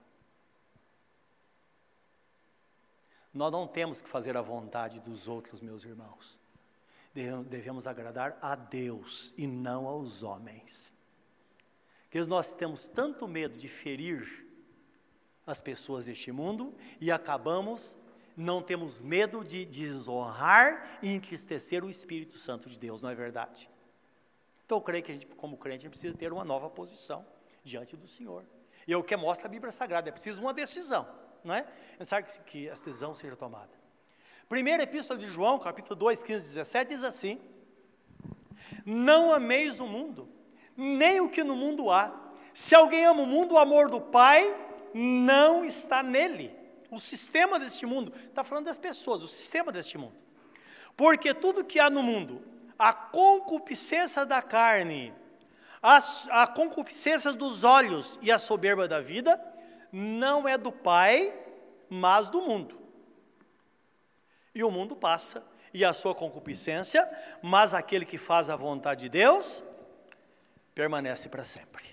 [3.34, 6.38] Nós não temos que fazer a vontade dos outros, meus irmãos.
[7.12, 10.90] Devemos agradar a Deus e não aos homens.
[12.04, 14.46] Porque nós temos tanto medo de ferir
[15.46, 17.97] as pessoas deste mundo e acabamos
[18.38, 23.68] não temos medo de desonrar e entristecer o Espírito Santo de Deus, não é verdade?
[24.64, 27.26] Então eu creio que a gente, como crente, a gente precisa ter uma nova posição
[27.64, 28.44] diante do Senhor.
[28.86, 31.08] E é o que mostra a Bíblia Sagrada, é preciso uma decisão,
[31.42, 31.66] não é?
[31.94, 33.72] É necessário que a decisão seja tomada.
[34.48, 37.40] Primeira Epístola de João, capítulo 2, 15, 17, diz assim:
[38.86, 40.28] Não ameis o mundo,
[40.76, 42.14] nem o que no mundo há.
[42.54, 44.56] Se alguém ama o mundo, o amor do Pai
[44.94, 46.57] não está nele
[46.90, 50.16] o sistema deste mundo, está falando das pessoas, o sistema deste mundo.
[50.96, 52.42] Porque tudo que há no mundo,
[52.78, 55.12] a concupiscência da carne,
[55.82, 55.98] a,
[56.30, 59.40] a concupiscência dos olhos e a soberba da vida,
[59.92, 61.32] não é do Pai,
[61.88, 62.78] mas do mundo.
[64.54, 67.08] E o mundo passa, e a sua concupiscência,
[67.42, 69.62] mas aquele que faz a vontade de Deus,
[70.74, 71.84] permanece para sempre.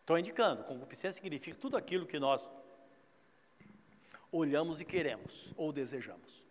[0.00, 2.50] Estou indicando, concupiscência significa tudo aquilo que nós
[4.32, 6.44] olhamos e queremos ou desejamos.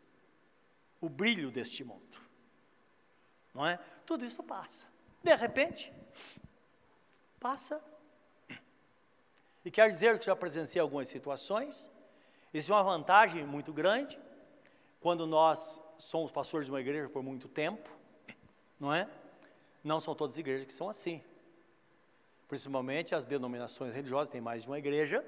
[1.02, 2.18] O brilho deste mundo.
[3.54, 3.80] Não é?
[4.06, 4.86] Tudo isso passa.
[5.24, 5.92] De repente,
[7.40, 7.82] passa.
[9.64, 11.92] E quer dizer que já presenciei algumas situações.
[12.54, 14.20] Existe uma vantagem muito grande.
[15.00, 17.90] quando nós somos pastores de uma igreja por muito tempo,
[18.80, 19.08] não é?
[19.84, 21.24] Não são todas as igrejas que são assim.
[22.48, 25.24] Principalmente as denominações religiosas têm mais de uma igreja.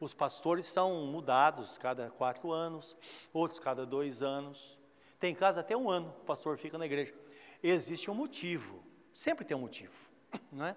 [0.00, 2.96] Os pastores são mudados cada quatro anos,
[3.32, 4.78] outros cada dois anos.
[5.18, 7.12] Tem casos até um ano o pastor fica na igreja.
[7.62, 8.82] Existe um motivo,
[9.12, 9.94] sempre tem um motivo,
[10.52, 10.76] não é?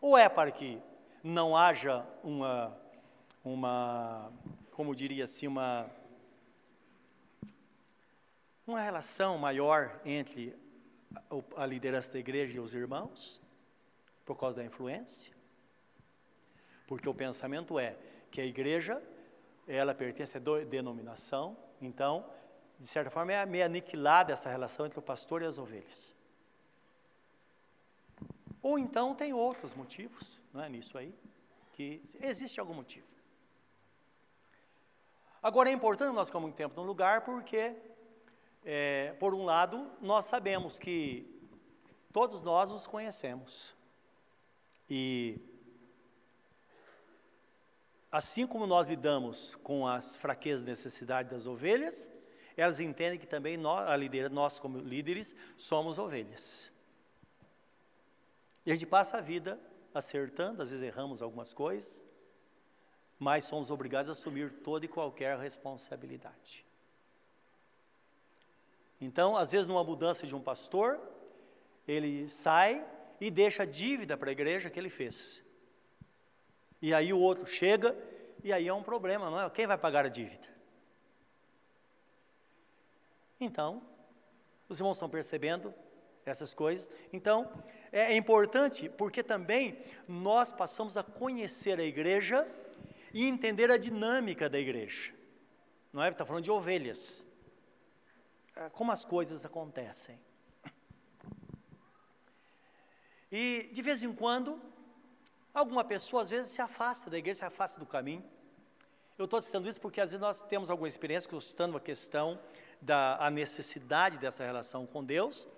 [0.00, 0.80] Ou é para que
[1.22, 2.74] não haja uma,
[3.44, 4.32] uma
[4.72, 5.90] como diria assim, uma,
[8.66, 10.56] uma relação maior entre
[11.14, 13.42] a, a liderança da igreja e os irmãos,
[14.24, 15.36] por causa da influência.
[16.86, 17.96] Porque o pensamento é
[18.30, 19.02] que a igreja,
[19.66, 22.24] ela pertence à denominação, então,
[22.78, 26.14] de certa forma, é meio aniquilada essa relação entre o pastor e as ovelhas.
[28.62, 31.14] Ou então tem outros motivos, não é nisso aí,
[31.72, 33.06] que existe algum motivo.
[35.42, 37.76] Agora é importante nós ficar muito tempo num lugar porque,
[38.64, 41.38] é, por um lado, nós sabemos que
[42.12, 43.76] todos nós nos conhecemos.
[44.90, 45.38] E
[48.10, 52.08] assim como nós lidamos com as fraquezas e necessidades das ovelhas,
[52.56, 56.70] elas entendem que também nós, a nós como líderes, somos ovelhas.
[58.66, 59.58] E a gente passa a vida
[59.94, 62.06] acertando, às vezes erramos algumas coisas,
[63.18, 66.64] mas somos obrigados a assumir toda e qualquer responsabilidade.
[69.00, 71.00] Então, às vezes, numa mudança de um pastor,
[71.86, 72.84] ele sai
[73.20, 75.42] e deixa a dívida para a igreja que ele fez.
[76.80, 77.96] E aí o outro chega,
[78.42, 79.50] e aí é um problema, não é?
[79.50, 80.46] Quem vai pagar a dívida?
[83.40, 83.82] Então,
[84.68, 85.74] os irmãos estão percebendo
[86.24, 86.88] essas coisas.
[87.12, 87.50] Então,
[87.90, 92.46] é importante porque também nós passamos a conhecer a igreja
[93.12, 95.14] e entender a dinâmica da igreja.
[95.92, 96.10] Não é?
[96.10, 97.24] Está falando de ovelhas.
[98.54, 100.18] É, como as coisas acontecem.
[103.30, 104.60] E de vez em quando,
[105.52, 108.24] alguma pessoa às vezes se afasta da igreja, se afasta do caminho.
[109.18, 112.38] Eu estou citando isso porque às vezes nós temos alguma experiência, citando a questão
[112.80, 115.48] da a necessidade dessa relação com Deus,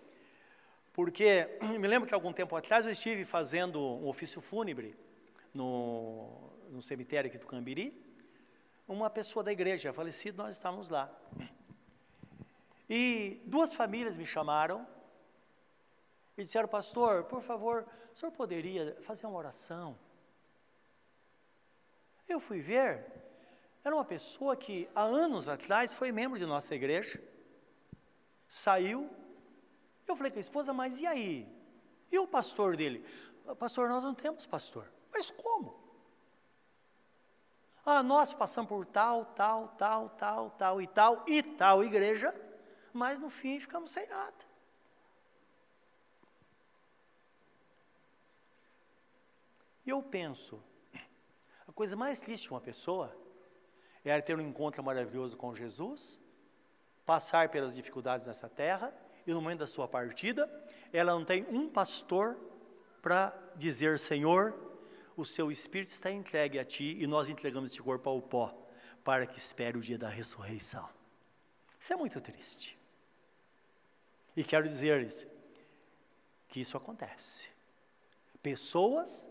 [0.92, 1.46] porque
[1.78, 4.96] me lembro que algum tempo atrás eu estive fazendo um ofício fúnebre
[5.52, 8.10] no, no cemitério aqui do Cambiri,
[8.88, 11.10] uma pessoa da igreja falecida, nós estávamos lá.
[12.88, 14.86] E duas famílias me chamaram
[16.36, 19.98] e disseram, pastor, por favor, o senhor poderia fazer uma oração?
[22.28, 23.04] Eu fui ver,
[23.84, 27.22] era uma pessoa que há anos atrás foi membro de nossa igreja,
[28.46, 29.10] saiu,
[30.06, 31.48] eu falei com a esposa, mas e aí?
[32.10, 33.04] E o pastor dele?
[33.58, 34.90] Pastor, nós não temos pastor.
[35.12, 35.78] Mas como?
[37.84, 42.34] Ah, nós passamos por tal, tal, tal, tal, tal e tal e tal igreja,
[42.92, 44.49] mas no fim ficamos sem nada.
[49.86, 50.62] E eu penso,
[51.66, 53.16] a coisa mais triste de uma pessoa
[54.04, 56.20] é ela ter um encontro maravilhoso com Jesus,
[57.04, 58.94] passar pelas dificuldades nessa terra,
[59.26, 60.48] e no momento da sua partida,
[60.92, 62.36] ela não tem um pastor
[63.02, 64.54] para dizer: Senhor,
[65.16, 68.54] o seu espírito está entregue a ti e nós entregamos este corpo ao pó,
[69.04, 70.88] para que espere o dia da ressurreição.
[71.78, 72.78] Isso é muito triste.
[74.36, 75.26] E quero dizer-lhes
[76.48, 77.46] que isso acontece.
[78.42, 79.28] Pessoas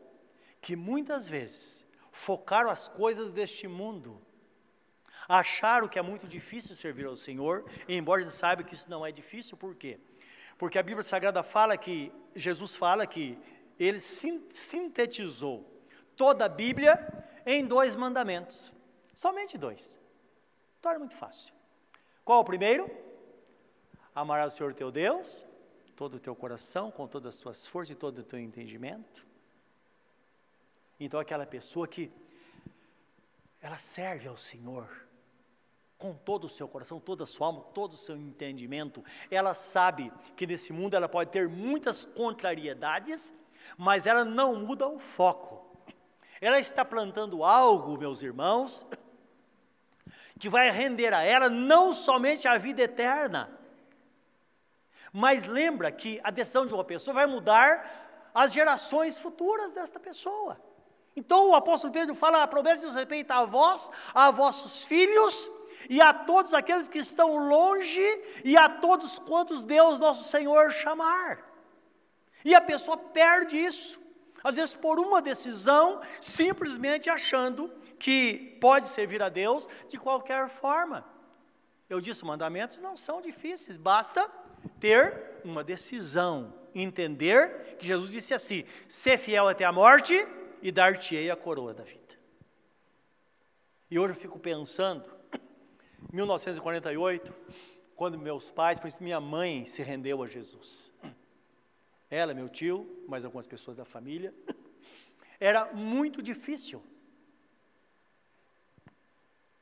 [0.62, 4.22] que muitas vezes focaram as coisas deste mundo,
[5.28, 9.12] acharam que é muito difícil servir ao Senhor, embora ele saiba que isso não é
[9.12, 10.00] difícil, por quê?
[10.58, 13.38] Porque a Bíblia Sagrada fala que, Jesus fala que
[13.80, 15.66] ele sintetizou
[16.16, 17.00] toda a Bíblia
[17.46, 18.72] em dois mandamentos,
[19.14, 19.98] somente dois.
[20.82, 21.54] Torna muito fácil.
[22.26, 22.90] Qual o primeiro?
[24.14, 25.46] Amarás o Senhor teu Deus,
[25.96, 29.26] todo o teu coração, com todas as tuas forças e todo o teu entendimento.
[31.00, 32.12] Então, aquela pessoa que
[33.62, 34.88] ela serve ao Senhor
[35.98, 40.12] com todo o seu coração, toda a sua alma, todo o seu entendimento, ela sabe
[40.36, 43.34] que nesse mundo ela pode ter muitas contrariedades,
[43.78, 45.68] mas ela não muda o foco.
[46.40, 48.86] Ela está plantando algo, meus irmãos,
[50.40, 53.52] que vai render a ela não somente a vida eterna,
[55.12, 60.69] mas lembra que a decisão de uma pessoa vai mudar as gerações futuras desta pessoa.
[61.16, 65.50] Então o apóstolo Pedro fala: a promessa diz respeito a vós, a vossos filhos
[65.90, 71.46] e a todos aqueles que estão longe e a todos quantos Deus nosso Senhor chamar.
[72.44, 74.00] E a pessoa perde isso,
[74.44, 81.06] às vezes por uma decisão, simplesmente achando que pode servir a Deus de qualquer forma.
[81.90, 84.30] Eu disse, mandamentos não são difíceis, basta
[84.80, 90.26] ter uma decisão, entender que Jesus disse assim: ser fiel até a morte
[90.62, 92.16] e dar-te-ei a coroa da vida.
[93.90, 95.04] E hoje eu fico pensando,
[96.12, 97.34] 1948,
[97.96, 100.92] quando meus pais, principalmente minha mãe, se rendeu a Jesus.
[102.10, 104.34] Ela, meu tio, mais algumas pessoas da família.
[105.40, 106.84] Era muito difícil.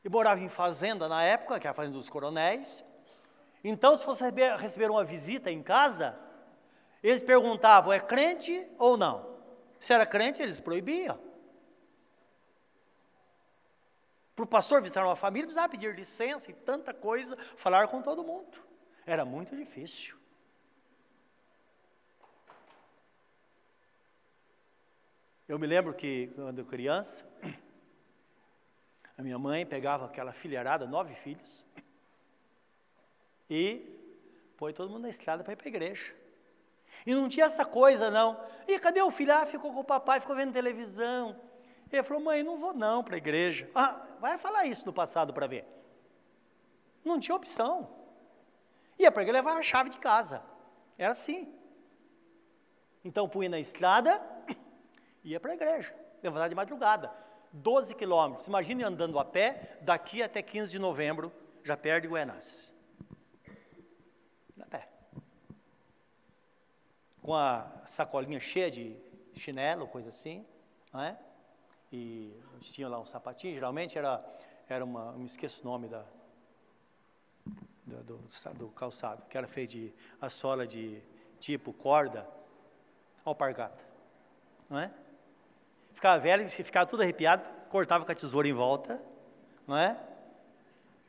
[0.04, 2.84] Eu morava em fazenda na época, que era a fazenda dos coronéis.
[3.64, 6.18] Então, se você receber uma visita em casa,
[7.04, 9.37] eles perguntavam, é crente ou não?
[9.80, 11.20] Se era crente, eles proibiam.
[14.36, 18.24] Para o pastor visitar uma família, precisava pedir licença e tanta coisa, falar com todo
[18.24, 18.58] mundo.
[19.06, 20.16] Era muito difícil.
[25.48, 27.26] Eu me lembro que, quando criança,
[29.18, 31.66] a minha mãe pegava aquela filharada, nove filhos,
[33.50, 33.98] e
[34.58, 36.14] põe todo mundo na estrada para ir para a igreja.
[37.06, 38.40] E não tinha essa coisa, não.
[38.68, 39.34] E cadê o filho?
[39.34, 41.40] Ah, ficou com o papai, ficou vendo televisão.
[41.92, 43.70] Ele falou, mãe, não vou não para a igreja.
[43.74, 45.66] Ah, vai falar isso no passado para ver.
[47.04, 47.90] Não tinha opção.
[49.00, 50.44] Ia para igreja levar a chave de casa.
[50.98, 51.54] Era assim.
[53.04, 54.22] Então punha na estrada,
[55.24, 57.12] ia para a igreja, levantar de madrugada.
[57.54, 58.48] 12 quilômetros.
[58.48, 61.32] Imagine andando a pé, daqui até 15 de novembro,
[61.64, 62.74] já perde Guianás.
[64.60, 64.90] A pé.
[67.28, 68.96] Com a sacolinha cheia de
[69.36, 70.46] chinelo, coisa assim,
[70.94, 71.18] não é?
[71.92, 74.24] E tinha lá um sapatinho, geralmente era,
[74.70, 76.06] era uma, me esqueço o nome da,
[77.86, 81.02] do, do, do, calçado, que era feito de a sola de
[81.38, 82.26] tipo corda,
[83.26, 83.84] alpargata,
[84.70, 84.90] não é?
[85.92, 89.02] ficava velho, ficava tudo arrepiado, cortava com a tesoura em volta,
[89.68, 90.02] não é?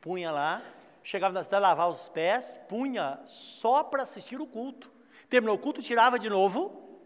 [0.01, 0.61] Punha lá,
[1.01, 4.98] chegava na cidade, lavava os pés, punha só para assistir o culto.
[5.29, 6.99] Terminou o culto, tirava de novo,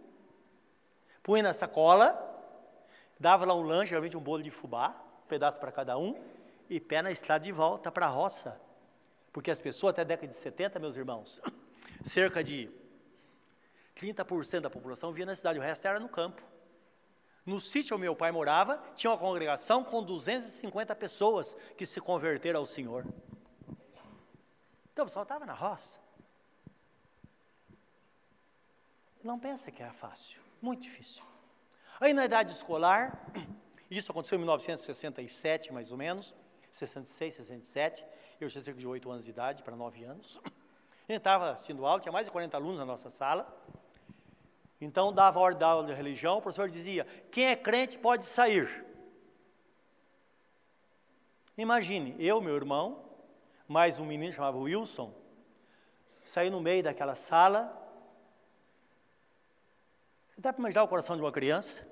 [1.21, 2.17] punha na sacola,
[3.19, 6.15] dava lá um lanche, geralmente um bolo de fubá, um pedaço para cada um,
[6.69, 8.59] e pé na estrada de volta para a roça.
[9.31, 11.41] Porque as pessoas, até a década de 70, meus irmãos,
[12.03, 12.69] cerca de
[13.95, 16.41] 30% da população via na cidade, o resto era no campo.
[17.45, 22.61] No sítio onde meu pai morava, tinha uma congregação com 250 pessoas que se converteram
[22.61, 23.05] ao Senhor.
[24.93, 26.02] Então o pessoal estava na roça.
[29.23, 31.23] Não pensa que era fácil, muito difícil.
[31.99, 33.25] Aí na idade escolar,
[33.89, 36.35] isso aconteceu em 1967 mais ou menos,
[36.69, 38.03] 66, 67,
[38.41, 40.39] eu tinha cerca de 8 anos de idade, para 9 anos.
[41.07, 43.47] A gente estava sendo aula, tinha mais de 40 alunos na nossa sala.
[44.81, 48.85] Então, dava ordem da aula de religião, o professor dizia: quem é crente pode sair.
[51.57, 53.05] Imagine, eu, meu irmão,
[53.67, 55.13] mais um menino chamado Wilson,
[56.25, 57.82] saí no meio daquela sala.
[60.43, 61.87] Dá para imaginar o coração de uma criança?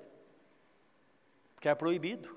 [1.58, 2.36] Que era proibido.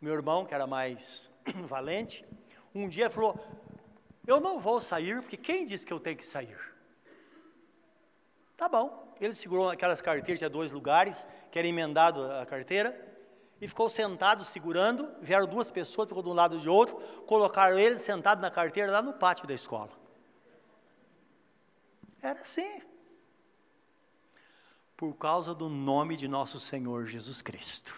[0.00, 1.28] Meu irmão, que era mais
[1.66, 2.24] valente,
[2.72, 3.34] um dia falou:
[4.24, 6.56] Eu não vou sair, porque quem disse que eu tenho que sair?
[8.56, 9.12] Tá bom.
[9.20, 12.96] Ele segurou aquelas carteiras, tinha dois lugares, que era emendado a carteira,
[13.60, 15.12] e ficou sentado segurando.
[15.20, 16.94] Vieram duas pessoas, ficou de um lado e de outro,
[17.26, 19.90] colocaram ele sentado na carteira lá no pátio da escola.
[22.22, 22.91] Era assim.
[25.02, 27.92] Por causa do nome de nosso Senhor Jesus Cristo.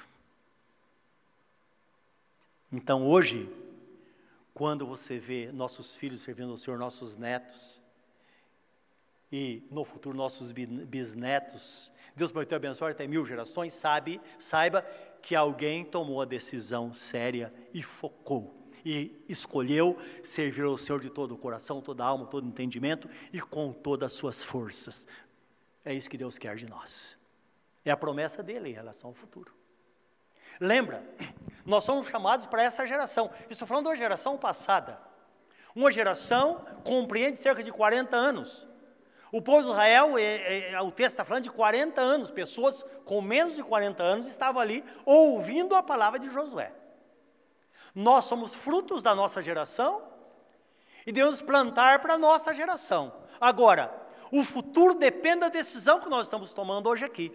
[2.72, 3.46] Então hoje,
[4.54, 7.78] quando você vê nossos filhos servindo ao Senhor, nossos netos,
[9.30, 14.80] e no futuro nossos bisnetos, Deus prometeu abençoar até mil gerações, sabe, saiba
[15.20, 21.34] que alguém tomou a decisão séria e focou e escolheu servir ao Senhor de todo
[21.34, 25.06] o coração, toda a alma, todo o entendimento e com todas as suas forças.
[25.84, 27.16] É isso que Deus quer de nós.
[27.84, 29.52] É a promessa dele em relação ao futuro.
[30.58, 31.04] Lembra,
[31.64, 33.30] nós somos chamados para essa geração.
[33.50, 34.98] Estou falando da geração passada.
[35.74, 38.66] Uma geração compreende cerca de 40 anos.
[39.32, 43.20] O povo de Israel, é, é, o texto está falando de 40 anos, pessoas com
[43.20, 46.72] menos de 40 anos estavam ali ouvindo a palavra de Josué.
[47.92, 50.02] Nós somos frutos da nossa geração
[51.04, 53.12] e devemos plantar para a nossa geração.
[53.40, 57.32] Agora, o futuro depende da decisão que nós estamos tomando hoje aqui.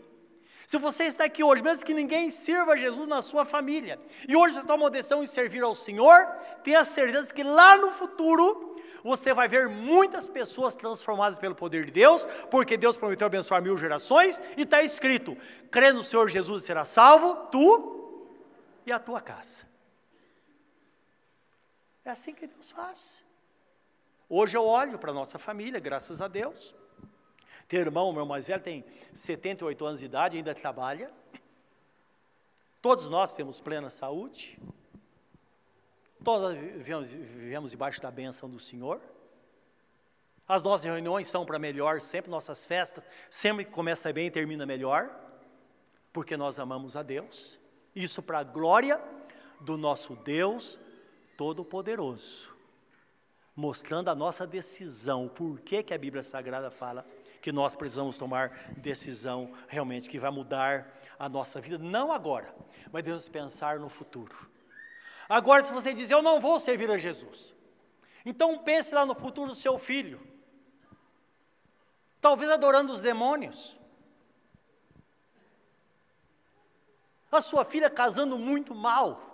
[0.67, 4.53] Se você está aqui hoje, mesmo que ninguém sirva Jesus na sua família, e hoje
[4.53, 6.27] você toma uma decisão em servir ao Senhor,
[6.63, 11.91] tenha certeza que lá no futuro você vai ver muitas pessoas transformadas pelo poder de
[11.91, 15.35] Deus, porque Deus prometeu abençoar mil gerações, e está escrito:
[15.71, 18.19] crê no Senhor Jesus e será salvo, tu
[18.85, 19.67] e a tua casa.
[22.05, 23.23] É assim que Deus faz.
[24.29, 26.75] Hoje eu olho para a nossa família, graças a Deus.
[27.67, 31.11] Tem irmão, meu mais velho, tem 78 anos de idade, ainda trabalha.
[32.79, 34.59] Todos nós temos plena saúde.
[36.23, 39.01] Todos vivemos, vivemos debaixo da bênção do Senhor.
[40.47, 45.09] As nossas reuniões são para melhor sempre, nossas festas sempre começa bem e termina melhor,
[46.11, 47.59] porque nós amamos a Deus.
[47.95, 49.01] Isso para a glória
[49.59, 50.79] do nosso Deus
[51.37, 52.51] Todo-Poderoso,
[53.59, 57.05] mostrando a nossa decisão, o porquê que a Bíblia Sagrada fala
[57.41, 62.55] que nós precisamos tomar decisão realmente que vai mudar a nossa vida, não agora,
[62.89, 64.33] mas devemos pensar no futuro.
[65.27, 67.53] Agora, se você diz, eu não vou servir a Jesus,
[68.25, 70.21] então pense lá no futuro do seu filho,
[72.21, 73.77] talvez adorando os demônios,
[77.29, 79.28] a sua filha casando muito mal,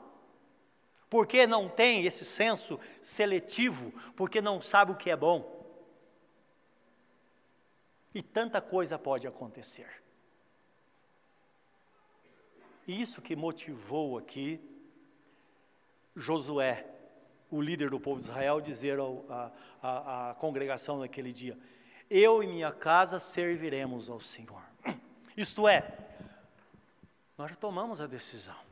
[1.16, 5.66] porque não tem esse senso seletivo, porque não sabe o que é bom.
[8.14, 10.04] E tanta coisa pode acontecer.
[12.86, 14.60] Isso que motivou aqui
[16.18, 16.86] Josué,
[17.50, 19.00] o líder do povo de Israel, dizer
[19.82, 21.58] à congregação naquele dia:
[22.10, 24.62] Eu e minha casa serviremos ao Senhor.
[25.38, 25.98] Isto é,
[27.38, 28.65] nós já tomamos a decisão.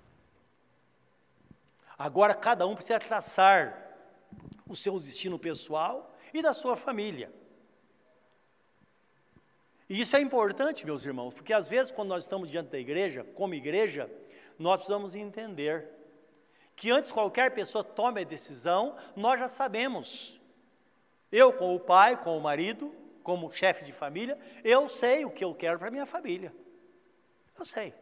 [1.97, 3.95] Agora cada um precisa traçar
[4.67, 7.31] o seu destino pessoal e da sua família.
[9.89, 13.23] E isso é importante, meus irmãos, porque às vezes, quando nós estamos diante da igreja,
[13.35, 14.09] como igreja,
[14.57, 15.87] nós precisamos entender
[16.75, 20.39] que antes qualquer pessoa tome a decisão, nós já sabemos.
[21.31, 25.79] Eu, como pai, como marido, como chefe de família, eu sei o que eu quero
[25.79, 26.53] para minha família.
[27.57, 27.93] Eu sei.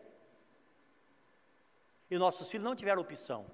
[2.09, 3.45] E nossos filhos não tiveram opção.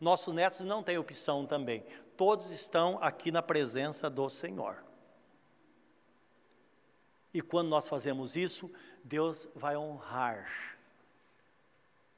[0.00, 1.84] Nossos netos não têm opção também.
[2.16, 4.82] Todos estão aqui na presença do Senhor.
[7.32, 8.72] E quando nós fazemos isso,
[9.04, 10.50] Deus vai honrar.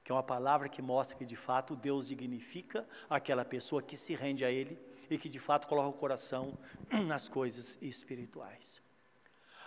[0.04, 4.14] Que é uma palavra que mostra que de fato Deus dignifica aquela pessoa que se
[4.14, 4.78] rende a Ele
[5.10, 6.56] e que de fato coloca o coração
[7.06, 8.80] nas coisas espirituais.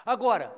[0.05, 0.55] Agora,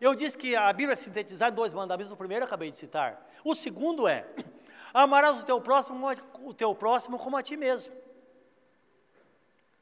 [0.00, 2.76] eu disse que a Bíblia é sintetizada em dois mandamentos, o primeiro eu acabei de
[2.76, 3.28] citar.
[3.44, 4.26] O segundo é:
[4.92, 6.06] amarás o teu próximo,
[6.42, 7.94] o teu próximo como a ti mesmo.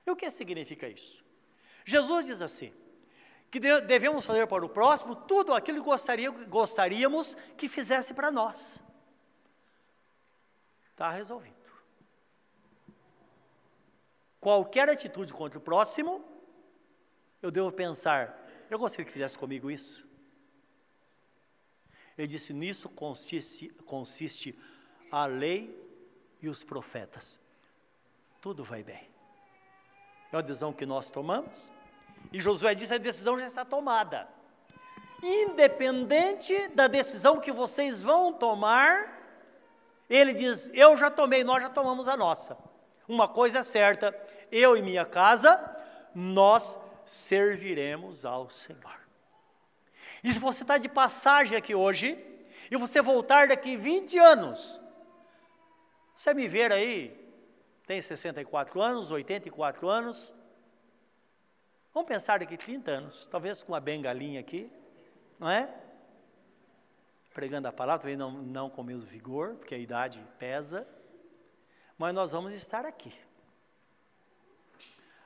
[0.06, 1.24] E o que significa isso?
[1.84, 2.72] Jesus diz assim:
[3.50, 8.80] que devemos fazer para o próximo tudo aquilo que gostaria, gostaríamos que fizesse para nós.
[10.90, 11.54] Está resolvido.
[14.40, 16.24] Qualquer atitude contra o próximo,
[17.42, 18.38] eu devo pensar,
[18.70, 20.06] eu gostaria que fizesse comigo isso.
[22.16, 24.58] Ele disse: nisso consiste, consiste
[25.10, 25.74] a lei
[26.40, 27.40] e os profetas.
[28.40, 29.08] Tudo vai bem.
[30.32, 31.72] É a decisão que nós tomamos,
[32.32, 34.28] e Josué disse: a decisão já está tomada.
[35.22, 39.20] Independente da decisão que vocês vão tomar,
[40.08, 42.56] ele diz: Eu já tomei, nós já tomamos a nossa.
[43.08, 44.14] Uma coisa é certa:
[44.50, 45.58] eu e minha casa,
[46.14, 49.00] nós serviremos ao Senhor.
[50.22, 52.18] E se você está de passagem aqui hoje,
[52.70, 54.80] e você voltar daqui 20 anos,
[56.16, 57.16] você me ver aí,
[57.86, 60.32] tem 64 anos, 84 anos,
[61.96, 64.70] Vamos pensar daqui 30 anos, talvez com uma bengalinha aqui,
[65.40, 65.66] não é?
[67.32, 70.86] Pregando a palavra, talvez não, não com o mesmo vigor, porque a idade pesa,
[71.96, 73.14] mas nós vamos estar aqui.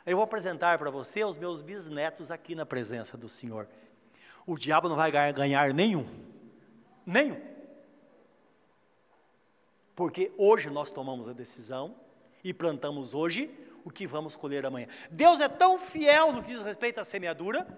[0.06, 3.66] Eu vou apresentar para você os meus bisnetos aqui na presença do Senhor.
[4.46, 6.06] O diabo não vai ganhar nenhum,
[7.04, 7.40] nenhum.
[10.00, 11.94] Porque hoje nós tomamos a decisão
[12.42, 13.50] e plantamos hoje
[13.84, 14.88] o que vamos colher amanhã.
[15.10, 17.68] Deus é tão fiel no que diz respeito à semeadura,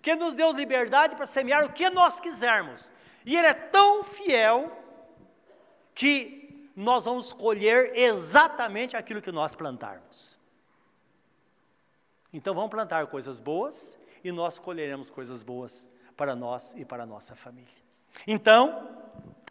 [0.00, 2.92] que nos deu liberdade para semear o que nós quisermos.
[3.26, 4.70] E Ele é tão fiel
[5.96, 10.38] que nós vamos colher exatamente aquilo que nós plantarmos.
[12.32, 17.06] Então vamos plantar coisas boas e nós colheremos coisas boas para nós e para a
[17.06, 17.82] nossa família.
[18.28, 19.03] Então,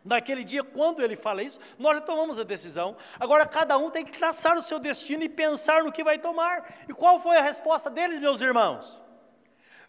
[0.04, 2.98] Naquele dia, quando ele fala isso, nós já tomamos a decisão.
[3.18, 6.84] Agora, cada um tem que traçar o seu destino e pensar no que vai tomar.
[6.90, 9.02] E qual foi a resposta deles, meus irmãos?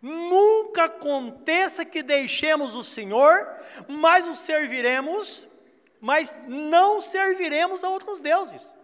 [0.00, 3.48] Nunca aconteça que deixemos o Senhor,
[3.88, 5.48] mas o serviremos,
[6.00, 8.76] mas não serviremos a outros deuses.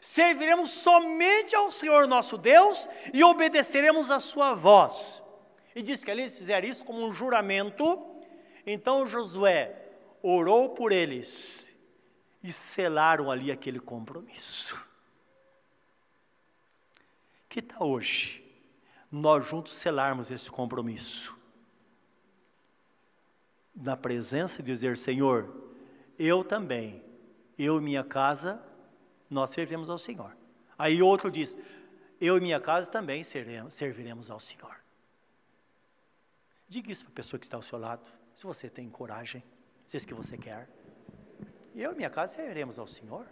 [0.00, 5.20] Serviremos somente ao Senhor nosso Deus e obedeceremos a sua voz.
[5.74, 8.06] E diz que eles fizeram isso como um juramento.
[8.64, 9.85] Então Josué
[10.28, 11.72] orou por eles
[12.42, 14.76] e selaram ali aquele compromisso.
[17.48, 18.44] Que tal hoje
[19.10, 21.36] nós juntos selarmos esse compromisso?
[23.72, 25.70] Na presença de dizer, Senhor,
[26.18, 27.04] eu também,
[27.56, 28.60] eu e minha casa,
[29.30, 30.36] nós serviremos ao Senhor.
[30.76, 31.56] Aí outro diz,
[32.20, 34.76] eu e minha casa também seremos, serviremos ao Senhor.
[36.68, 38.04] Diga isso para a pessoa que está ao seu lado,
[38.34, 39.42] se você tem coragem,
[39.86, 40.68] se isso que você quer.
[41.74, 43.26] Eu e minha casa serviremos ao Senhor.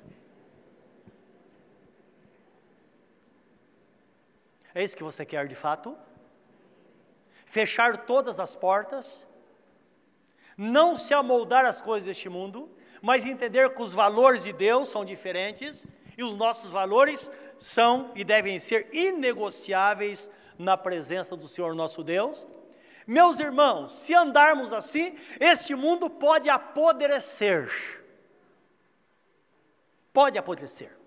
[4.74, 5.96] É isso que você quer de fato?
[7.46, 9.26] Fechar todas as portas,
[10.56, 12.68] não se amoldar às coisas deste mundo,
[13.00, 15.86] mas entender que os valores de Deus são diferentes
[16.16, 22.46] e os nossos valores são e devem ser inegociáveis na presença do Senhor nosso Deus.
[23.06, 27.70] Meus irmãos, se andarmos assim, este mundo pode apodrecer.
[30.12, 31.04] Pode apodrecer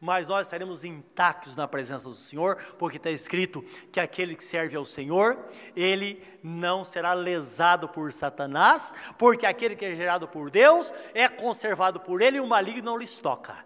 [0.00, 4.76] mas nós estaremos intactos na presença do Senhor, porque está escrito que aquele que serve
[4.76, 5.38] ao Senhor,
[5.74, 12.00] ele não será lesado por Satanás, porque aquele que é gerado por Deus é conservado
[12.00, 13.64] por ele e o maligno não lhes toca.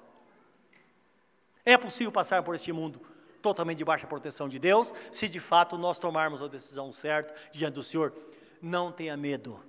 [1.65, 3.01] É possível passar por este mundo
[3.41, 7.75] totalmente debaixo da proteção de Deus, se de fato nós tomarmos a decisão certa diante
[7.75, 8.13] do Senhor.
[8.61, 9.61] Não tenha medo,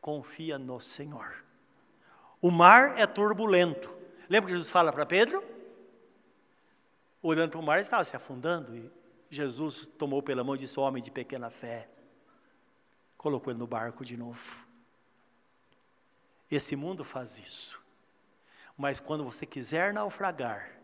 [0.00, 1.44] confia no Senhor.
[2.40, 4.00] O mar é turbulento,
[4.30, 5.42] Lembra que Jesus fala para Pedro?
[7.20, 8.88] Olhando para o mar, ele estava se afundando e
[9.28, 11.88] Jesus tomou pela mão e disse: Homem de pequena fé.
[13.18, 14.56] Colocou ele no barco de novo.
[16.48, 17.82] Esse mundo faz isso.
[18.78, 20.79] Mas quando você quiser naufragar,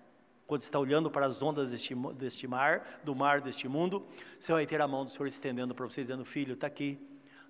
[0.47, 4.07] quando está olhando para as ondas deste, deste mar, do mar deste mundo,
[4.39, 6.99] você vai ter a mão do Senhor estendendo para você, dizendo: Filho, está aqui.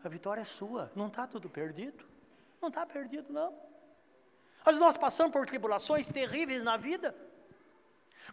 [0.03, 2.05] A vitória é sua, não está tudo perdido.
[2.61, 3.55] Não está perdido, não.
[4.65, 7.15] Mas nós passamos por tribulações terríveis na vida,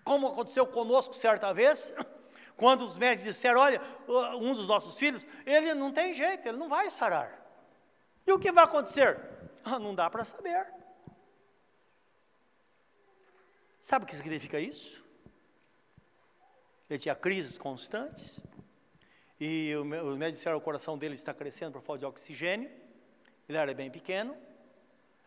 [0.04, 1.94] como aconteceu conosco certa vez,
[2.56, 3.82] quando os médicos disseram: Olha,
[4.40, 7.40] um dos nossos filhos, ele não tem jeito, ele não vai sarar.
[8.26, 9.20] E o que vai acontecer?
[9.64, 10.83] Ah, não dá para saber.
[13.84, 15.04] Sabe o que significa isso?
[16.90, 18.40] Ele tinha crises constantes,
[19.38, 22.72] e os médicos disseram: o coração dele está crescendo por falta de oxigênio,
[23.48, 24.38] ele era bem pequeno,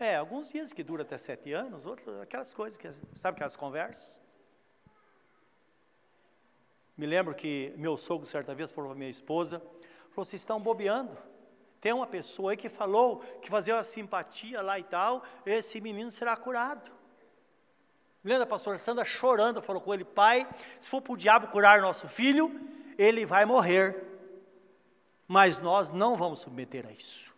[0.00, 4.22] é, alguns dias que dura até sete anos, outros, aquelas coisas que, sabe aquelas conversas?
[6.96, 9.58] Me lembro que meu sogro, certa vez, falou para minha esposa,
[10.08, 11.14] falou, vocês estão bobeando.
[11.78, 16.10] Tem uma pessoa aí que falou que fazer uma simpatia lá e tal, esse menino
[16.10, 16.96] será curado.
[18.26, 20.48] Me lembro da pastora Sandra chorando, falou com ele, pai,
[20.80, 22.50] se for para o diabo curar nosso filho,
[22.98, 24.02] ele vai morrer.
[25.28, 27.32] Mas nós não vamos submeter a isso.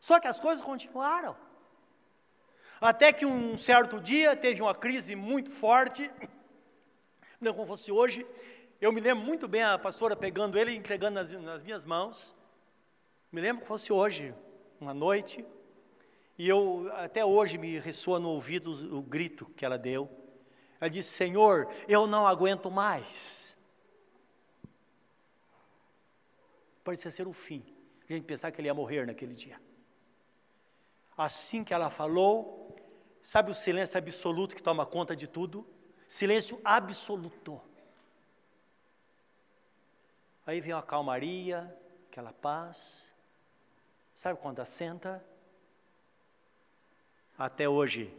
[0.00, 1.36] Só que as coisas continuaram.
[2.80, 6.10] Até que um certo dia teve uma crise muito forte,
[7.38, 8.26] não como fosse hoje.
[8.80, 12.34] Eu me lembro muito bem a pastora pegando ele e entregando nas, nas minhas mãos.
[13.30, 14.34] Me lembro que fosse hoje,
[14.80, 15.44] uma noite,
[16.38, 20.10] e eu até hoje me ressoa no ouvido o, grito que ela deu.
[20.78, 23.56] Ela disse: Senhor, eu não aguento mais.
[26.84, 27.64] Parecia ser o fim.
[28.08, 29.60] A gente pensar que ele ia morrer naquele dia.
[31.16, 32.76] Assim que ela falou,
[33.22, 35.66] sabe o silêncio absoluto que toma conta de tudo?
[36.06, 37.60] Silêncio absoluto.
[40.46, 41.76] Aí vem a calmaria,
[42.08, 43.10] aquela paz.
[44.14, 45.24] Sabe quando assenta?
[47.38, 48.12] Até hoje,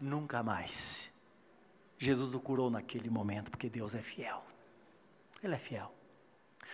[0.00, 1.10] nunca mais.
[1.98, 4.44] Jesus o curou naquele momento, porque Deus é fiel.
[5.42, 5.92] Ele é fiel.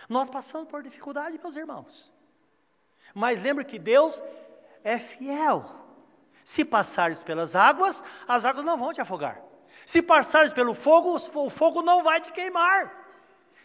[0.07, 2.13] Nós passamos por dificuldade, meus irmãos.
[3.13, 4.21] Mas lembre que Deus
[4.83, 5.65] é fiel.
[6.43, 9.41] Se passares pelas águas, as águas não vão te afogar.
[9.85, 13.03] Se passares pelo fogo, o fogo não vai te queimar.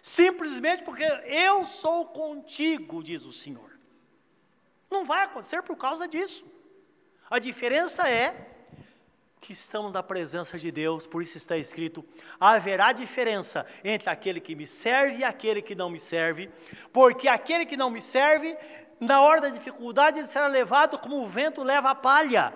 [0.01, 3.79] Simplesmente porque eu sou contigo, diz o Senhor.
[4.91, 6.45] Não vai acontecer por causa disso.
[7.31, 8.35] A diferença é
[9.41, 12.05] que estamos na presença de Deus, por isso está escrito:
[12.41, 16.51] haverá diferença entre aquele que me serve e aquele que não me serve,
[16.93, 18.57] porque aquele que não me serve
[18.99, 22.53] na hora da dificuldade, ele será levado como o vento leva a palha.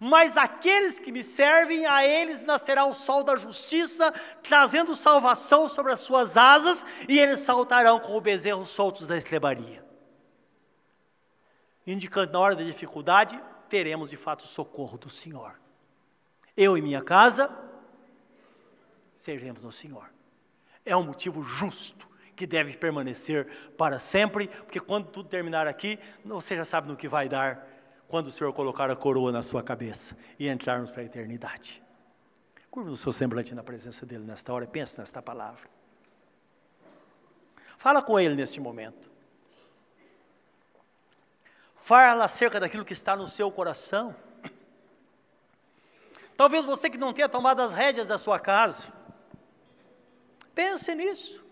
[0.00, 5.92] Mas aqueles que me servem, a eles nascerá o sol da justiça, trazendo salvação sobre
[5.92, 9.84] as suas asas, e eles saltarão como bezerros soltos da estrebaria.
[11.86, 15.58] Indicando na hora da dificuldade, teremos de fato socorro do Senhor.
[16.56, 17.50] Eu e minha casa
[19.14, 20.10] serviremos ao Senhor.
[20.84, 23.46] É um motivo justo que deve permanecer
[23.76, 27.66] para sempre, porque quando tudo terminar aqui, você já sabe no que vai dar
[28.06, 31.82] quando o Senhor colocar a coroa na sua cabeça e entrarmos para a eternidade.
[32.70, 35.68] Curva o seu semblante na presença dele nesta hora e pense nesta palavra.
[37.76, 39.10] Fala com ele neste momento.
[41.88, 44.14] Fala acerca daquilo que está no seu coração.
[46.36, 48.86] Talvez você que não tenha tomado as rédeas da sua casa,
[50.54, 51.42] pense nisso.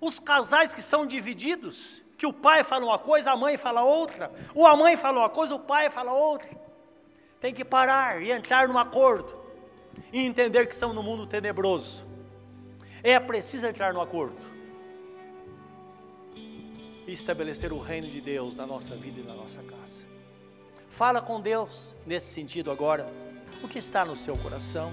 [0.00, 4.32] Os casais que são divididos, que o pai fala uma coisa, a mãe fala outra,
[4.54, 6.48] ou a mãe fala uma coisa, o pai fala outra.
[7.42, 9.38] Tem que parar e entrar num acordo
[10.10, 12.06] e entender que estamos no mundo tenebroso.
[13.02, 14.53] É preciso entrar no acordo
[17.06, 20.04] e estabelecer o reino de Deus na nossa vida e na nossa casa.
[20.88, 23.06] Fala com Deus nesse sentido agora.
[23.62, 24.92] O que está no seu coração?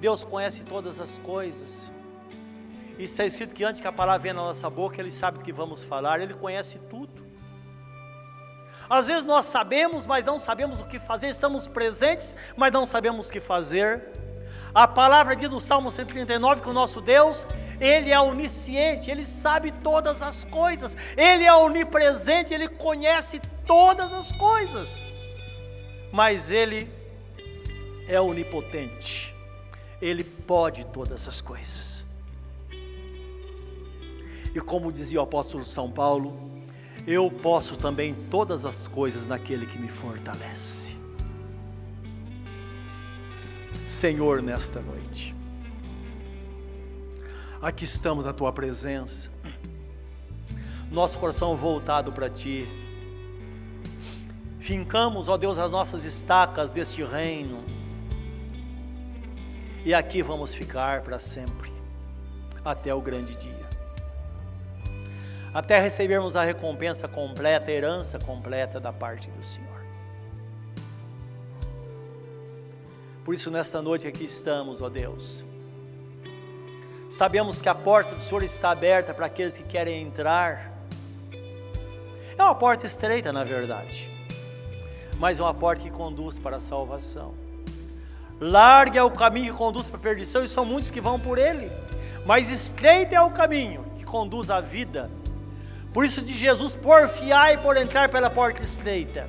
[0.00, 1.90] Deus conhece todas as coisas.
[2.98, 5.52] Está escrito que antes que a palavra venha na nossa boca, Ele sabe o que
[5.52, 7.24] vamos falar, Ele conhece tudo.
[8.88, 13.28] Às vezes nós sabemos, mas não sabemos o que fazer, estamos presentes, mas não sabemos
[13.28, 14.02] o que fazer.
[14.74, 17.46] A palavra diz no Salmo 139 que o nosso Deus,
[17.84, 24.32] Ele é onisciente, Ele sabe todas as coisas, Ele é onipresente, Ele conhece todas as
[24.32, 25.02] coisas,
[26.10, 26.88] mas Ele
[28.08, 29.34] é onipotente,
[30.00, 32.06] Ele pode todas as coisas.
[34.54, 36.32] E como dizia o apóstolo São Paulo,
[37.06, 40.96] eu posso também todas as coisas naquele que me fortalece.
[43.84, 45.33] Senhor, nesta noite,
[47.64, 49.30] aqui estamos na tua presença,
[50.90, 52.68] nosso coração voltado para ti,
[54.60, 57.64] fincamos, ó Deus, as nossas estacas deste reino,
[59.84, 61.72] e aqui vamos ficar para sempre,
[62.64, 63.64] até o grande dia
[65.54, 69.84] até recebermos a recompensa completa, a herança completa da parte do Senhor.
[73.24, 75.44] Por isso, nesta noite aqui estamos, ó Deus.
[77.16, 80.72] Sabemos que a porta do Senhor está aberta para aqueles que querem entrar.
[82.36, 84.10] É uma porta estreita, na verdade,
[85.16, 87.32] mas é uma porta que conduz para a salvação.
[88.40, 91.38] Largo é o caminho que conduz para a perdição, e são muitos que vão por
[91.38, 91.70] ele,
[92.26, 95.08] mas estreito é o caminho que conduz à vida
[95.92, 99.28] por isso de Jesus porfiar e por entrar pela porta estreita.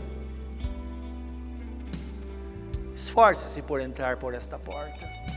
[2.95, 5.34] Esforce-se por entrar por esta porta.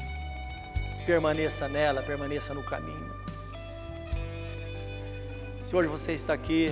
[1.09, 3.11] Permaneça nela, permaneça no caminho.
[5.63, 6.71] Se hoje você está aqui,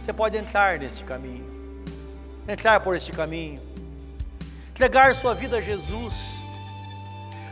[0.00, 1.44] você pode entrar nesse caminho.
[2.48, 3.60] Entrar por este caminho.
[4.70, 6.16] Entregar sua vida a Jesus.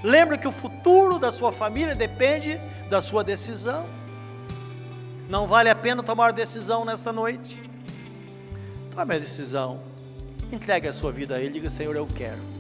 [0.03, 2.61] Lembre que o futuro da sua família depende
[2.91, 3.87] da sua decisão.
[5.29, 7.63] Não vale a pena tomar decisão nesta noite?
[8.93, 9.81] Tome a decisão.
[10.51, 11.53] Entregue a sua vida a Ele.
[11.53, 12.58] Diga, Senhor, eu quero.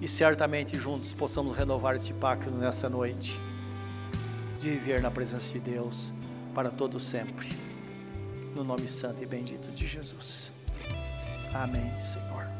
[0.00, 3.38] E certamente juntos possamos renovar este pacto nessa noite.
[4.58, 6.12] De viver na presença de Deus
[6.54, 7.48] para todo sempre.
[8.54, 10.50] No nome santo e bendito de Jesus.
[11.54, 12.59] Amém, Senhor.